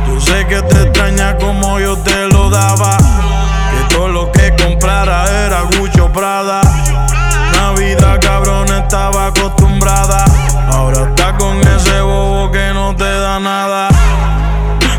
Yo 0.06 0.20
sé 0.20 0.46
que 0.48 0.60
te 0.60 0.82
extraña 0.82 1.38
como 1.38 1.80
yo 1.80 1.96
te 1.96 2.28
lo 2.28 2.50
daba. 2.50 2.98
Que 2.98 3.94
todo 3.94 4.08
lo 4.08 4.30
que 4.32 4.54
comprara 4.62 5.24
era 5.46 5.62
Gucho 5.62 6.12
Prada. 6.12 6.60
Navidad, 7.54 8.20
cabrón, 8.20 8.68
estaba 8.68 9.28
acostumbrada. 9.28 10.26
Ahora 10.72 11.08
está 11.08 11.38
con 11.38 11.56
ese 11.56 12.02
bobo 12.02 12.50
que 12.52 12.70
no 12.74 12.94
te 12.94 13.18
da 13.18 13.40
nada. 13.40 13.88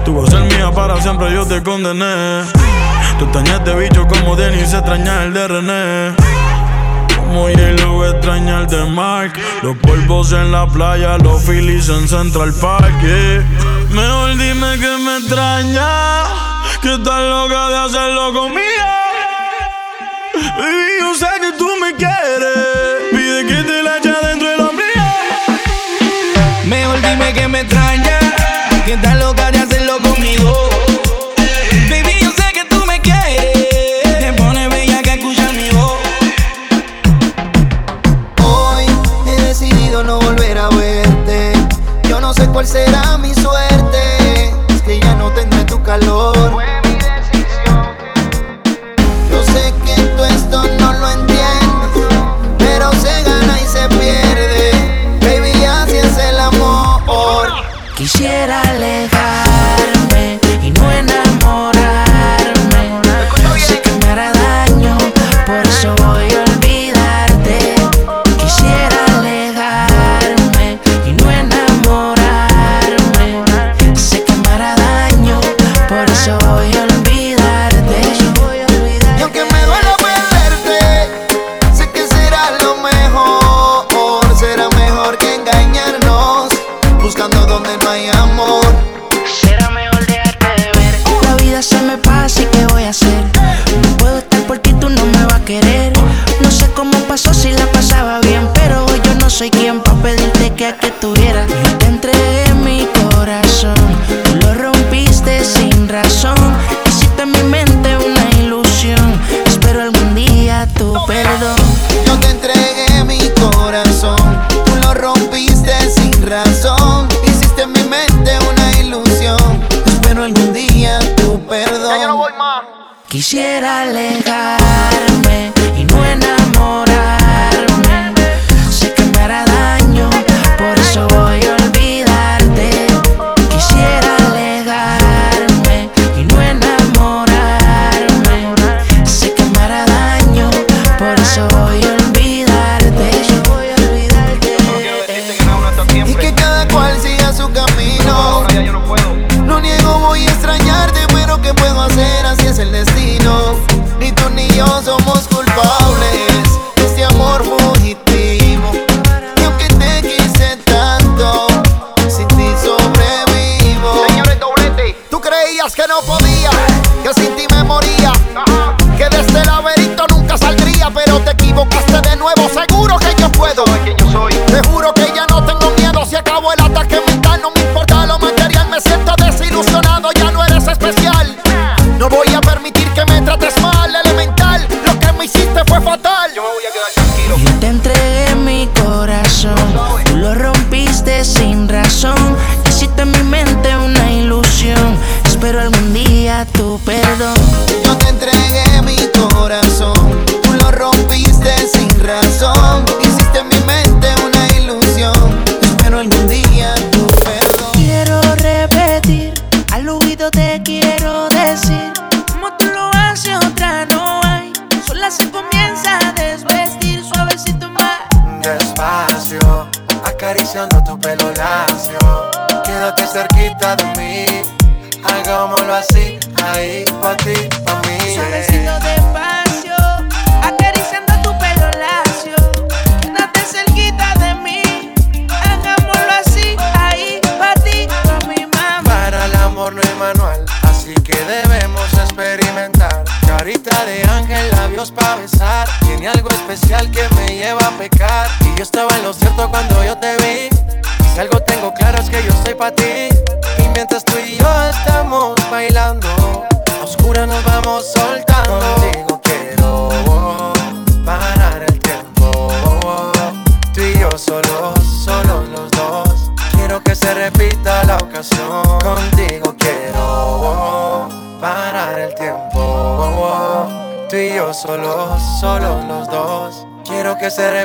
Tú 0.04 0.20
vas 0.20 0.34
a 0.34 0.40
ser 0.40 0.58
mía 0.58 0.72
para 0.72 1.00
siempre, 1.00 1.32
yo 1.36 1.46
te 1.46 1.62
condené. 1.62 2.42
Tú 3.20 3.26
extrañaste 3.26 3.70
este 3.70 3.76
bicho 3.76 4.08
como 4.08 4.36
Denis, 4.36 4.74
extraña 4.74 5.24
el 5.24 5.34
de 5.34 5.48
René. 5.48 6.43
Como 7.34 7.50
lo 7.50 7.98
va 7.98 8.06
a 8.06 8.10
extrañar 8.12 8.68
de 8.68 8.86
Mike. 8.86 9.42
Los 9.64 9.76
polvos 9.78 10.32
en 10.34 10.52
la 10.52 10.68
playa, 10.68 11.18
los 11.18 11.42
Phillies 11.44 11.90
en 11.90 12.08
Central 12.08 12.54
Park. 12.62 12.94
Mejor 13.90 14.38
dime 14.38 14.78
que 14.78 14.98
me 15.04 15.18
extraña, 15.18 16.26
que 16.80 16.94
estás 16.94 17.22
loca 17.24 17.70
de 17.70 17.78
hacerlo 17.78 18.34
conmigo. 18.34 18.88
Baby, 20.60 20.92
yo 21.00 21.16
sé 21.16 21.28
que 21.42 21.58
tú 21.58 21.68
me 21.82 21.96
quieres. 21.96 23.10
Pide 23.10 23.48
que 23.48 23.64
te 23.64 23.82
la 23.82 23.98
echa 23.98 24.16
dentro 24.28 24.50
de 24.50 24.58
la 24.58 24.70
hombría. 24.70 25.16
Mejor 26.66 27.02
dime 27.02 27.34
que 27.34 27.48
me 27.48 27.62
extraña, 27.62 28.20
que 28.86 28.94
estás 28.94 29.23
suerte 43.44 44.54
es 44.70 44.82
que 44.82 45.00
ya 45.00 45.16
no 45.16 45.30
tendré 45.32 45.64
tu 45.66 45.82
calor. 45.84 46.43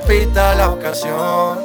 la 0.09 0.71
ocasión. 0.71 1.59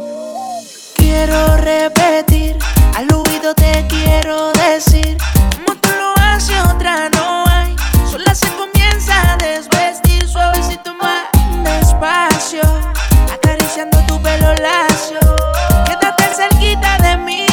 Quiero 0.96 1.56
repetir, 1.56 2.58
al 2.94 3.08
oído 3.14 3.56
te 3.56 3.88
quiero 3.88 4.52
decir, 4.52 5.18
como 5.56 5.80
tú 5.80 5.88
lo 5.98 6.14
haces 6.22 6.60
otra 6.66 7.08
no 7.16 7.46
hay, 7.48 7.74
sola 8.12 8.36
se 8.36 8.48
comienza 8.58 9.14
a 9.32 9.38
desvestir 9.38 10.28
suavecito 10.28 10.94
más 10.96 11.30
despacio, 11.64 12.64
acariciando 13.32 13.98
tu 14.08 14.22
pelo 14.22 14.54
lacio, 14.56 15.20
quédate 15.86 16.36
cerquita 16.36 16.98
de 16.98 17.16
mí, 17.16 17.48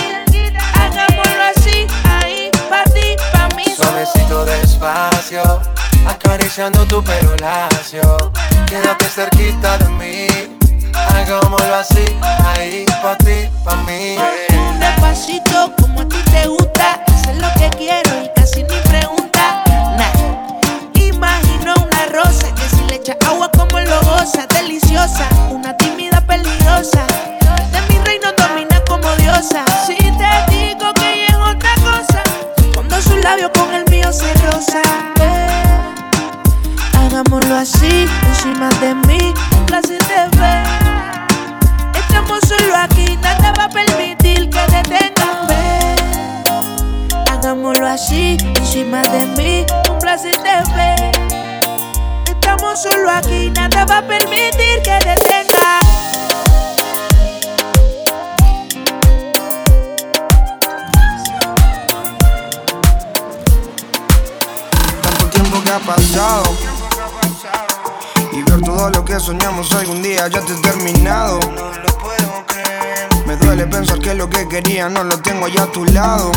hagámoslo 0.75 1.43
así, 1.57 1.87
ahí, 2.21 2.51
para 2.69 2.85
ti, 2.91 3.15
para 3.33 3.55
mí. 3.55 3.65
Suavecito 3.77 4.45
despacio, 4.45 5.61
acariciando 6.05 6.85
tu 6.87 7.01
pelo 7.05 7.37
lacio, 7.37 8.33
quédate 8.67 9.05
cerquita 9.05 9.79
de 9.79 9.89
mí 9.91 10.60
pa' 13.03 13.17
ti, 13.25 13.49
pa' 13.65 13.77
mí. 13.87 14.17
Despacito, 14.79 15.73
como 15.81 16.01
a 16.01 16.09
ti 16.09 16.17
te 16.31 16.47
gusta, 16.47 17.01
hacer 17.07 17.37
lo 17.37 17.49
que 17.55 17.69
quiero 17.77 18.11
y 18.23 18.29
casi 18.35 18.63
ni 18.63 18.77
pregunta. 18.89 19.63
Nah. 19.97 20.13
Imagino 20.95 21.75
una 21.75 22.07
rosa 22.13 22.55
que 22.55 22.69
si 22.69 22.83
le 22.89 22.97
echa 22.97 23.17
agua 23.27 23.51
como 23.51 23.81
lo 23.81 24.01
goza, 24.03 24.47
deliciosa, 24.47 25.29
una 25.51 25.77
tímida 25.77 26.21
peligrosa. 26.21 27.07
De 27.73 27.81
mi 27.89 27.99
reino 28.05 28.29
domina 28.37 28.81
como 28.87 29.09
diosa. 29.17 29.65
Si 29.87 29.97
te 29.97 30.33
digo 30.51 30.93
que 30.95 31.27
es 31.27 31.35
otra 31.35 31.75
cosa, 31.77 32.23
cuando 32.75 33.01
su 33.01 33.17
labio 33.19 33.51
con 33.53 33.73
el 33.75 33.85
mío 33.91 34.13
se 34.13 34.33
rosa. 34.35 34.83
Hagámoslo 36.93 37.57
así, 37.57 38.07
encima 38.29 38.69
de 38.81 38.95
mí, 39.07 39.35
un 39.57 39.67
placer 39.67 39.99
te 40.05 40.37
ve. 40.37 40.80
Estamos 42.11 42.41
solo 42.41 42.77
aquí, 42.77 43.17
nada 43.23 43.53
va 43.57 43.65
a 43.67 43.69
permitir 43.69 44.51
que 44.51 44.61
detengan 44.73 45.47
ve. 45.47 45.95
Hagámoslo 47.31 47.87
así, 47.87 48.37
encima 48.57 49.01
de 49.03 49.27
mí, 49.37 49.65
un 49.89 49.99
placer 50.01 50.35
te 50.39 50.61
ve. 50.75 51.13
Estamos 52.27 52.83
solo 52.83 53.13
aquí, 53.13 53.51
nada 53.51 53.85
va 53.85 53.99
a 53.99 54.03
permitir 54.03 54.83
que 54.83 54.99
detengan. 55.07 55.81
Tanto 65.01 65.27
tiempo 65.27 65.63
ha 65.73 65.79
pasado. 65.79 66.57
Y 68.33 68.43
ver 68.43 68.61
todo 68.63 68.91
lo 68.91 69.05
que 69.05 69.21
soñamos 69.21 69.73
algún 69.73 70.03
día 70.03 70.27
ya 70.27 70.41
te 70.41 70.53
he 70.55 70.57
terminado. 70.57 71.39
Me 73.31 73.37
duele 73.37 73.65
pensar 73.69 74.01
que 74.01 74.13
lo 74.13 74.29
que 74.29 74.49
quería 74.49 74.89
no 74.89 75.05
lo 75.05 75.17
tengo 75.21 75.47
ya 75.47 75.63
a 75.63 75.71
tu 75.71 75.85
lado. 75.85 76.33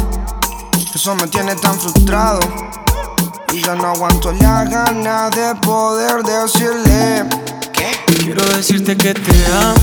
Eso 0.94 1.16
me 1.16 1.28
tiene 1.28 1.56
tan 1.56 1.74
frustrado. 1.80 2.40
Y 3.52 3.64
ya 3.64 3.74
no 3.74 3.88
aguanto 3.88 4.32
la 4.34 4.64
gana 4.64 5.32
de 5.32 5.56
poder 5.56 6.22
decirle 6.22 7.26
Quiero 8.20 8.46
decirte 8.56 8.96
que 8.96 9.16
te 9.16 9.46
amo. 9.48 9.74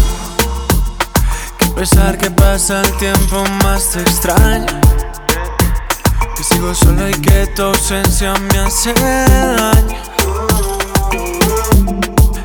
Que 1.58 1.64
a 1.64 1.74
pesar 1.74 2.16
que 2.16 2.30
pasa 2.30 2.82
el 2.82 2.96
tiempo 2.98 3.44
más 3.64 3.90
te 3.90 4.02
extraño. 4.02 4.80
Que 6.36 6.44
sigo 6.44 6.72
solo 6.76 7.08
y 7.08 7.14
que 7.14 7.48
tu 7.56 7.62
ausencia 7.62 8.34
me 8.34 8.58
hace 8.60 8.94
daño. 8.94 9.98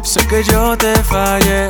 Sé 0.02 0.26
que 0.28 0.44
yo 0.44 0.76
te 0.76 0.96
fallé, 1.04 1.70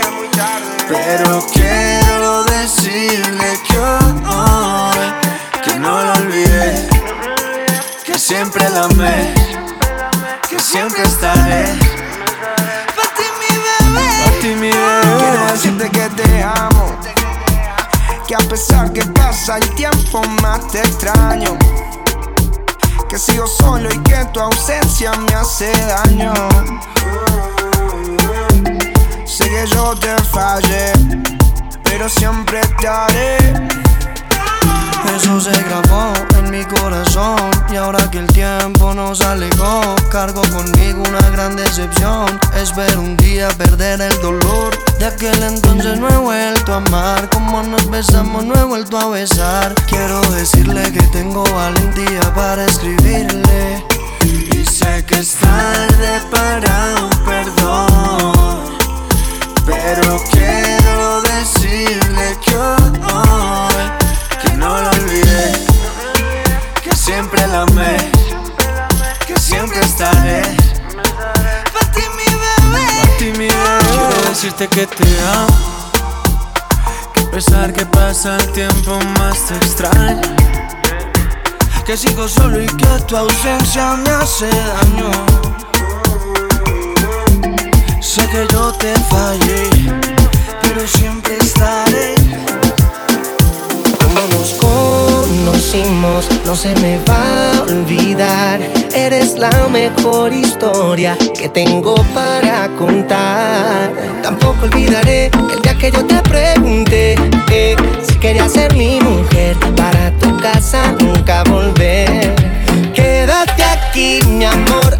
Pero 0.87 1.45
quiero 1.53 2.43
decirle 2.45 3.59
que 3.67 3.77
hoy 3.77 4.97
que 5.63 5.73
no 5.79 6.03
lo 6.03 6.13
olvidé, 6.13 6.89
que 8.03 8.17
siempre 8.17 8.69
la 8.69 8.85
amé, 8.85 9.33
que 10.49 10.59
siempre 10.59 11.03
estaré. 11.03 11.65
Para 12.95 13.13
ti 13.15 13.23
mi 13.39 13.55
bebé. 13.57 14.41
Ti 14.41 14.47
mi 14.55 14.69
Quiero 14.71 15.39
bebé. 15.39 15.51
decirte 15.53 15.89
que 15.89 16.09
te 16.09 16.43
amo. 16.43 16.95
Que 18.27 18.35
a 18.35 18.39
pesar 18.39 18.91
que 18.93 19.03
pasa 19.05 19.57
el 19.57 19.69
tiempo 19.75 20.23
más 20.41 20.67
te 20.69 20.79
extraño. 20.79 21.57
Que 23.09 23.17
sigo 23.19 23.45
solo 23.45 23.89
y 23.93 23.97
que 24.03 24.23
tu 24.33 24.39
ausencia 24.39 25.11
me 25.13 25.33
hace 25.35 25.71
daño. 25.85 26.33
Sé 29.31 29.49
que 29.49 29.65
yo 29.65 29.95
te 29.95 30.13
fallé, 30.25 30.91
pero 31.85 32.09
siempre 32.09 32.59
te 32.79 32.87
haré. 32.87 33.37
Eso 35.15 35.39
se 35.39 35.51
grabó 35.63 36.13
en 36.37 36.51
mi 36.51 36.63
corazón 36.63 37.51
Y 37.71 37.75
ahora 37.75 38.09
que 38.11 38.19
el 38.19 38.27
tiempo 38.27 38.93
nos 38.93 39.19
alejó 39.21 39.95
Cargo 40.09 40.41
conmigo 40.41 41.03
una 41.07 41.29
gran 41.31 41.55
decepción. 41.55 42.39
Espero 42.55 42.99
un 42.99 43.17
día 43.17 43.49
perder 43.49 43.99
el 44.01 44.21
dolor 44.21 44.77
De 44.99 45.05
aquel 45.05 45.41
entonces 45.43 45.97
no 45.97 46.07
he 46.09 46.17
vuelto 46.17 46.73
a 46.73 46.77
amar. 46.77 47.29
Como 47.29 47.63
nos 47.63 47.89
besamos 47.89 48.43
no 48.45 48.53
he 48.55 48.63
vuelto 48.63 48.97
a 48.97 49.09
besar. 49.09 49.73
Quiero 49.87 50.21
decirle 50.31 50.91
que 50.91 51.01
tengo 51.13 51.43
valentía 51.43 52.21
para 52.35 52.65
escribirle. 52.65 53.83
Y 54.23 54.65
sé 54.65 55.03
que 55.05 55.15
es 55.15 55.35
tarde 55.35 56.21
para 56.29 56.95
un 57.03 57.25
perdón, 57.25 58.70
pero 59.65 60.21
quiero 60.31 61.21
decirle 61.21 62.37
que 62.43 62.55
hoy 62.55 62.91
que 64.41 64.53
no 64.57 64.81
lo 64.81 64.89
olvidé, 64.89 65.51
que 66.83 66.95
siempre 66.95 67.45
la 67.47 67.61
amé, 67.61 67.97
que 69.25 69.39
siempre 69.39 69.79
estaré. 69.81 70.41
Para 71.73 71.91
ti 71.91 72.01
mi 72.17 72.25
bebé. 72.25 73.17
Ti 73.19 73.25
mi 73.31 73.47
bebé. 73.47 73.79
Quiero 73.91 74.29
decirte 74.29 74.67
que 74.67 74.87
te 74.87 75.21
amo, 75.33 75.91
que 77.13 77.21
a 77.21 77.31
pesar 77.31 77.73
que 77.73 77.85
pasa 77.85 78.37
el 78.37 78.51
tiempo 78.51 78.99
más 79.19 79.37
te 79.47 79.55
extraño. 79.55 80.21
Que 81.85 81.97
sigo 81.97 82.27
solo 82.27 82.61
y 82.61 82.67
que 82.67 82.85
tu 83.07 83.17
ausencia 83.17 83.95
me 83.97 84.11
hace 84.11 84.47
daño 84.47 85.11
Sé 88.11 88.27
que 88.27 88.45
yo 88.51 88.73
te 88.73 88.93
fallé, 89.09 89.69
pero 90.61 90.85
siempre 90.85 91.37
estaré 91.37 92.15
Como 94.03 94.27
nos 94.27 94.51
conocimos, 94.55 96.27
no 96.45 96.53
se 96.53 96.75
me 96.81 96.99
va 97.07 97.53
a 97.53 97.61
olvidar. 97.61 98.59
Eres 98.93 99.37
la 99.37 99.49
mejor 99.69 100.33
historia 100.33 101.17
que 101.39 101.47
tengo 101.47 101.95
para 102.13 102.67
contar. 102.77 103.93
Tampoco 104.21 104.65
olvidaré 104.65 105.27
el 105.27 105.61
día 105.61 105.77
que 105.77 105.89
yo 105.89 106.05
te 106.05 106.21
pregunté 106.23 107.15
si 108.05 108.15
querías 108.19 108.51
ser 108.51 108.75
mi 108.75 108.99
mujer 108.99 109.55
para 109.77 110.11
tu 110.19 110.35
casa 110.39 110.91
nunca 110.99 111.45
volver. 111.45 112.35
Quédate 112.93 113.63
aquí, 113.63 114.19
mi 114.27 114.43
amor, 114.43 114.97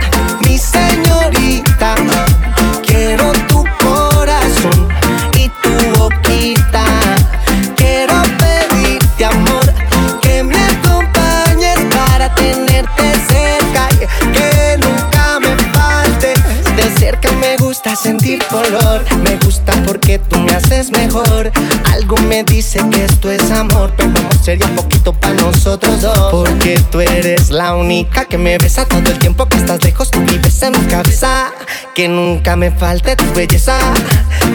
Me 19.24 19.36
gusta 19.44 19.74
porque 19.86 20.18
tú 20.18 20.40
me 20.40 20.52
haces 20.52 20.90
mejor. 20.92 21.52
Algo 21.92 22.16
me 22.16 22.46
dice 22.46 22.80
que 22.90 23.04
esto 23.04 23.30
es 23.30 23.52
amor, 23.52 23.92
pero 23.98 24.10
amor 24.10 24.36
sería 24.42 24.68
poquito 24.74 25.12
para 25.12 25.34
nosotros 25.34 26.02
dos. 26.02 26.32
Porque 26.32 26.82
tú 26.92 27.02
eres 27.02 27.50
la 27.50 27.76
única 27.76 28.24
que 28.24 28.38
me 28.38 28.58
besa 28.58 28.86
todo 28.86 29.12
el 29.12 29.20
tiempo 29.20 29.48
que 29.48 29.58
estás 29.58 29.84
lejos. 29.84 30.12
Tú 30.12 30.20
vives 30.22 30.62
en 30.64 30.72
mi 30.72 30.88
cabeza. 30.88 31.52
Que 31.94 32.08
nunca 32.08 32.56
me 32.56 32.72
falte 32.72 33.18
tu 33.18 33.26
belleza. 33.34 33.78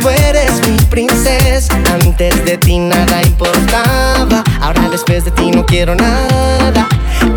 Tú 0.01 0.09
eres 0.09 0.67
mi 0.67 0.79
princesa. 0.87 1.79
Antes 2.01 2.47
de 2.47 2.57
ti 2.57 2.79
nada 2.79 3.21
importaba. 3.25 4.43
Ahora 4.63 4.89
después 4.89 5.27
de 5.27 5.33
ti 5.33 5.51
no 5.51 5.67
quiero 5.67 5.95
nada. 5.95 6.89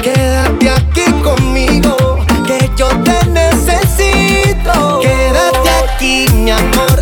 Quédate 0.02 0.70
aquí 0.70 1.04
conmigo, 1.22 2.20
que 2.48 2.70
yo 2.78 2.88
te 3.04 3.26
necesito. 3.26 5.02
mi 6.40 6.52
amor. 6.52 6.99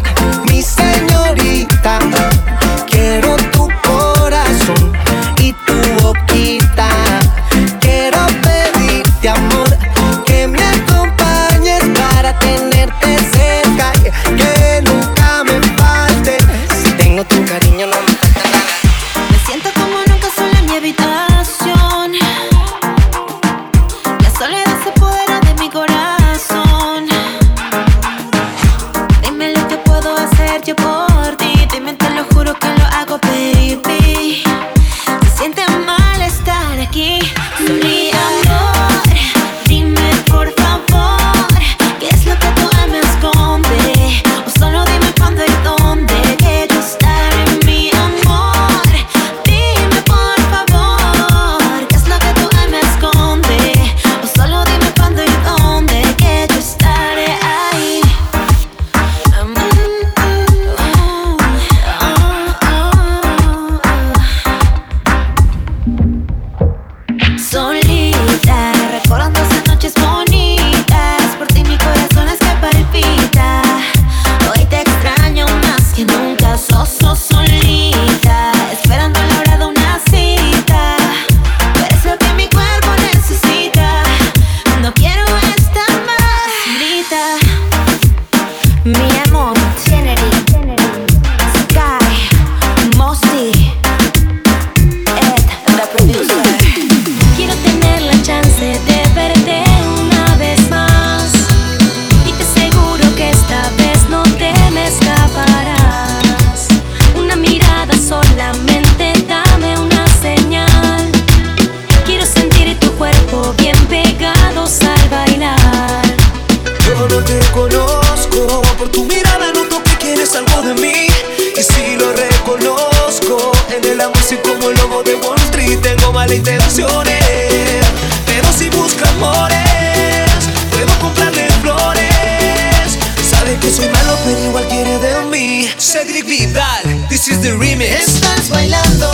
Estás 137.86 138.50
bailando, 138.50 139.12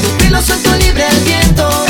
tu 0.00 0.16
pelo 0.18 0.40
suelto 0.40 0.76
libre 0.76 1.04
al 1.04 1.20
viento. 1.24 1.89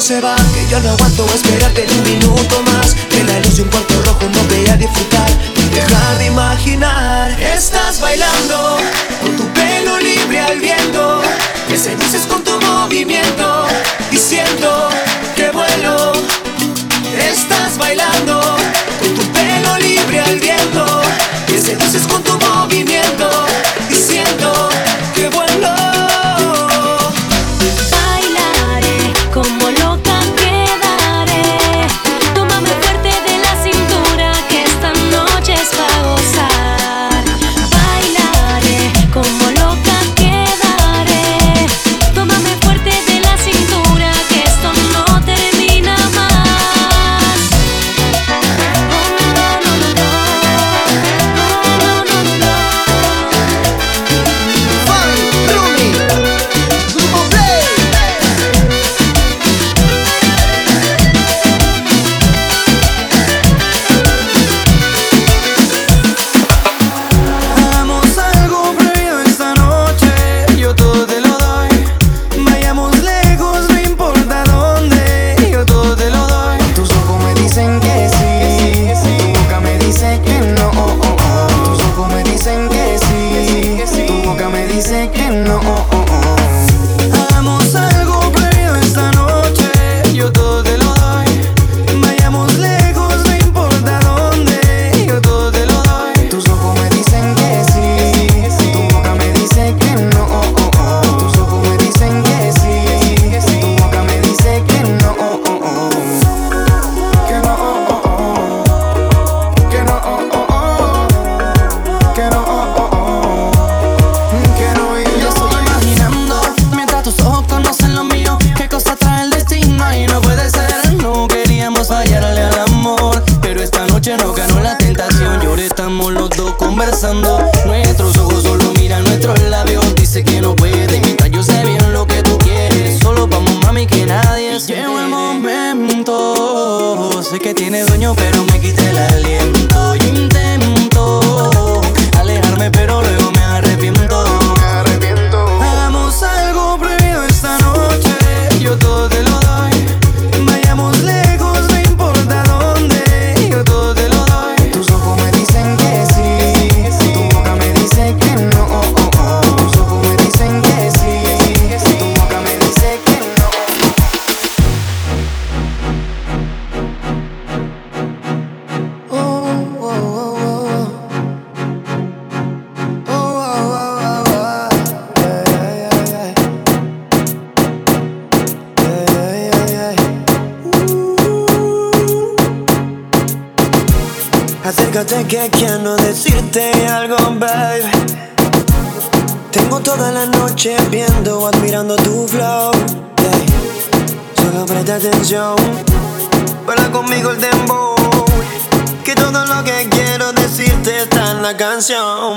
se 0.00 0.20
va 0.20 0.36
Que 0.54 0.66
yo 0.70 0.78
no 0.80 0.90
aguanto 0.90 1.26
esperarte 1.34 1.86
ni 1.88 1.94
un 1.94 2.04
minuto 2.04 2.62
más. 2.62 2.94
Que 3.10 3.24
la 3.24 3.40
luz 3.40 3.56
de 3.56 3.62
un 3.62 3.68
cuarto 3.68 3.94
rojo 4.02 4.28
no 4.32 4.44
vea 4.48 4.76
disfrutar 4.76 5.30
Y 5.56 5.74
dejar 5.74 6.18
de 6.18 6.26
imaginar 6.26 7.30
Estás 7.40 8.00
bailando 8.00 8.76
Con 9.22 9.36
tu 9.36 9.44
pelo 9.54 9.98
libre 9.98 10.40
al 10.40 10.60
viento 10.60 11.22
Que 11.66 11.76
seduces 11.76 12.26
con 12.26 12.44
tu 12.44 12.60
movimiento 12.60 13.66
Y 14.12 14.16
siento 14.16 14.88
que 15.34 15.50
vuelo. 15.50 16.12
Estás 17.18 17.76
bailando 17.78 18.40
Con 19.00 19.14
tu 19.14 19.22
pelo 19.32 19.78
libre 19.78 20.20
al 20.20 20.38
viento 20.38 21.02
Que 21.46 21.60
seduces 21.60 22.06
con 22.06 22.22
tu 22.22 22.38
movimiento 22.38 23.57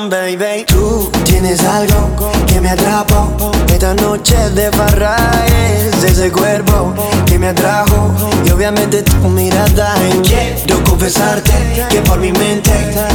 baby. 0.10 0.66
Tú 0.66 1.12
tienes 1.26 1.64
algo 1.64 2.10
que 2.48 2.62
me 2.62 2.70
atrapa. 2.70 3.28
Esta 3.68 3.94
noche 3.94 4.36
de 4.52 4.70
barra 4.72 5.16
es 5.48 6.04
ese 6.04 6.32
cuerpo 6.32 6.94
que 7.26 7.38
me 7.38 7.50
atrajo. 7.50 8.12
Y 8.46 8.52
obviamente 8.52 9.04
tu 9.04 9.16
mirada. 9.30 9.96
Quiero 10.24 10.84
confesarte 10.84 11.52
que 11.90 12.02
por 12.02 12.20
mi 12.20 12.32
mente 12.32 12.72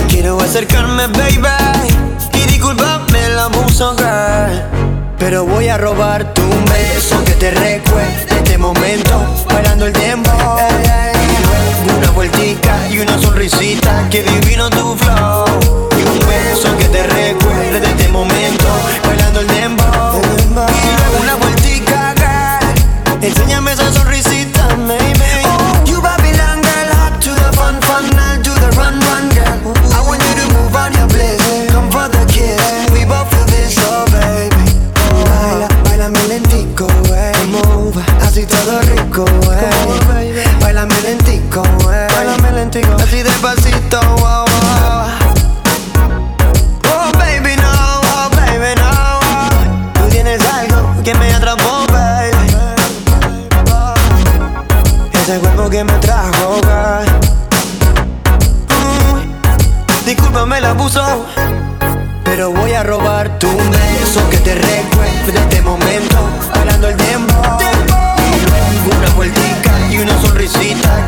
quiero 0.08 0.40
acercarme, 0.40 1.06
baby. 1.08 1.48
Y 2.34 2.46
disculpame 2.48 3.28
la 3.30 3.48
música. 3.48 4.68
Pero 5.18 5.44
voy 5.44 5.68
a 5.68 5.78
robarte 5.78 6.40
un 6.42 6.64
beso 6.66 7.22
que 7.24 7.32
te 7.32 7.50
recuerde 7.50 8.26
este 8.28 8.58
momento. 8.58 9.44
Parando 9.48 9.86
el 9.86 9.92
tiempo 9.92 10.30
una 11.96 12.10
vueltica 12.10 12.88
y 12.90 12.98
una 13.00 13.18
sonrisita, 13.18 14.08
que 14.10 14.22
divino 14.22 14.70
tu 14.70 14.96
flow. 14.96 15.44
Y 15.98 16.02
un 16.08 16.18
beso 16.28 16.76
que 16.78 16.84
te 16.86 17.06
recuerde 17.06 17.80
de 17.80 17.86
este 17.86 18.08
momento, 18.08 18.66
bailando 19.04 19.40
el 19.40 19.46
dembow. 19.48 20.20
Y 20.20 20.96
luego 20.96 21.22
una 21.22 21.34
vueltica, 21.36 22.14
girl. 22.16 23.24
enséñame 23.24 23.75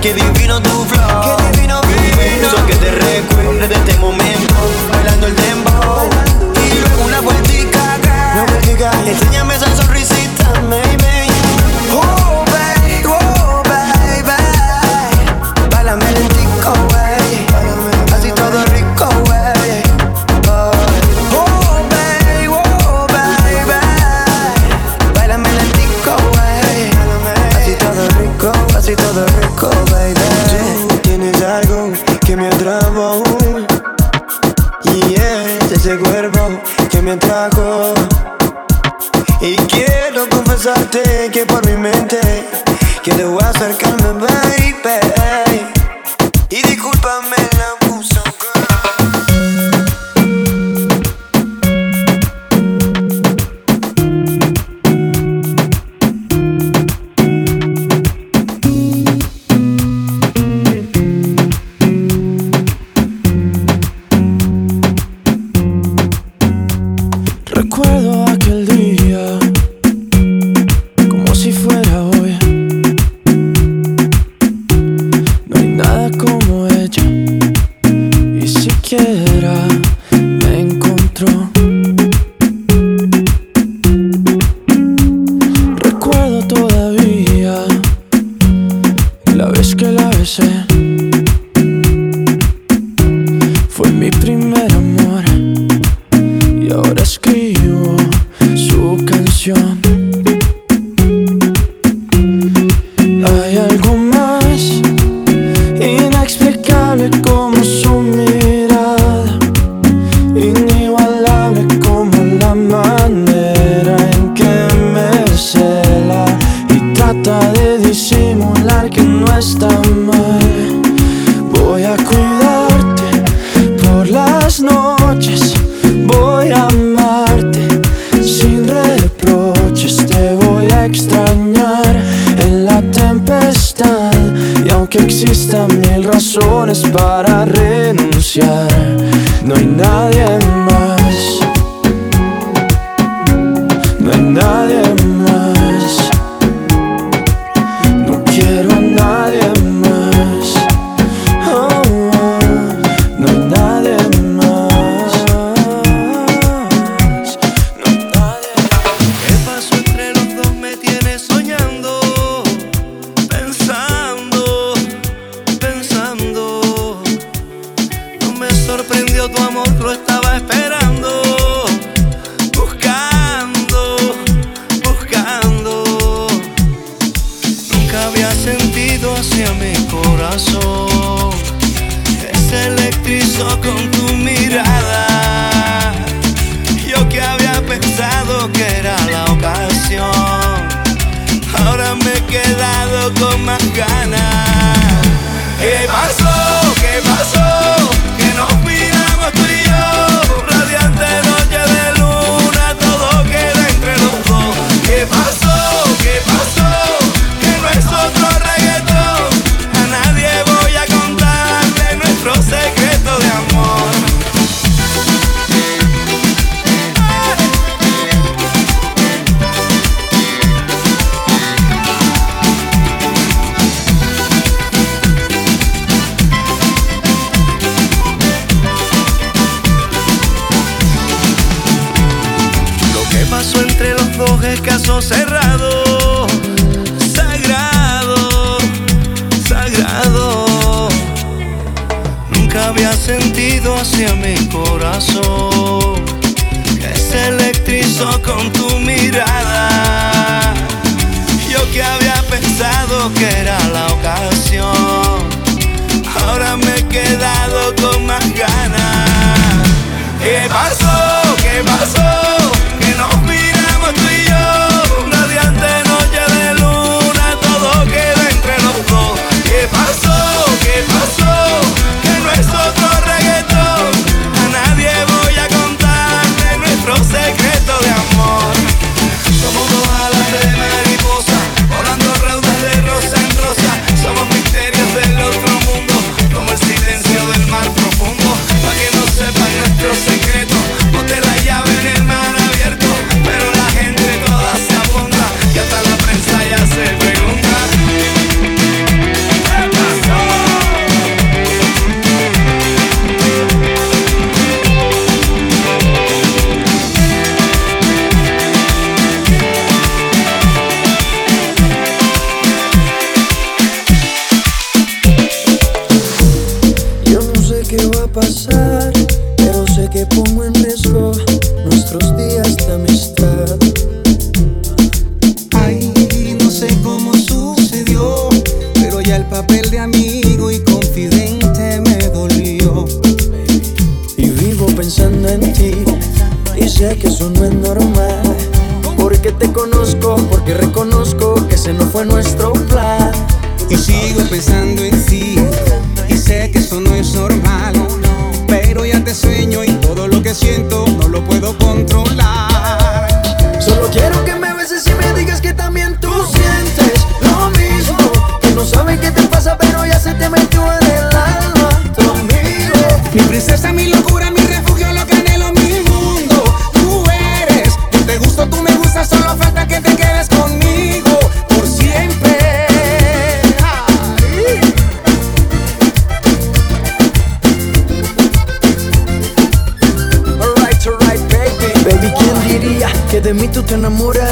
Qué 0.00 0.14
divino 0.14 0.60
tu 0.62 0.84
flow 0.84 1.18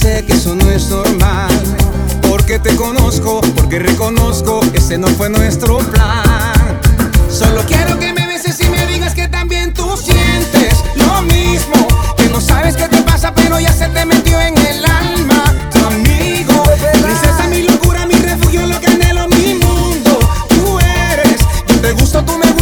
sé 0.00 0.24
que 0.24 0.32
eso 0.32 0.54
no 0.54 0.70
es 0.70 0.88
normal. 0.88 1.50
Porque 2.28 2.58
te 2.58 2.74
conozco, 2.76 3.40
porque 3.54 3.78
reconozco, 3.78 4.60
ese 4.72 4.96
no 4.96 5.08
fue 5.08 5.28
nuestro 5.28 5.78
plan. 5.78 6.80
Solo 7.30 7.62
quiero 7.66 7.98
que 7.98 8.12
me 8.12 8.26
beses 8.26 8.58
y 8.60 8.68
me 8.68 8.86
digas 8.86 9.14
que 9.14 9.28
también 9.28 9.74
tú 9.74 9.96
sientes 9.96 10.74
lo 10.96 11.22
mismo. 11.22 11.86
Que 12.16 12.28
no 12.28 12.40
sabes 12.40 12.76
qué 12.76 12.88
te 12.88 13.02
pasa, 13.02 13.34
pero 13.34 13.60
ya 13.60 13.72
se 13.72 13.88
te 13.88 14.04
metió 14.06 14.40
en 14.40 14.56
el 14.58 14.84
alma. 14.84 15.44
Tu 15.72 15.84
amigo, 15.84 16.62
princesa, 17.02 17.46
mi 17.50 17.62
locura, 17.62 18.06
mi 18.06 18.14
refugio, 18.14 18.66
lo 18.66 18.80
que 18.80 18.86
anhelo, 18.86 19.28
mi 19.28 19.54
mundo. 19.54 20.18
Tú 20.48 20.78
eres, 20.78 21.40
yo 21.68 21.80
te 21.80 21.92
gusto, 21.92 22.24
tú 22.24 22.32
me 22.38 22.46
gustas. 22.46 22.59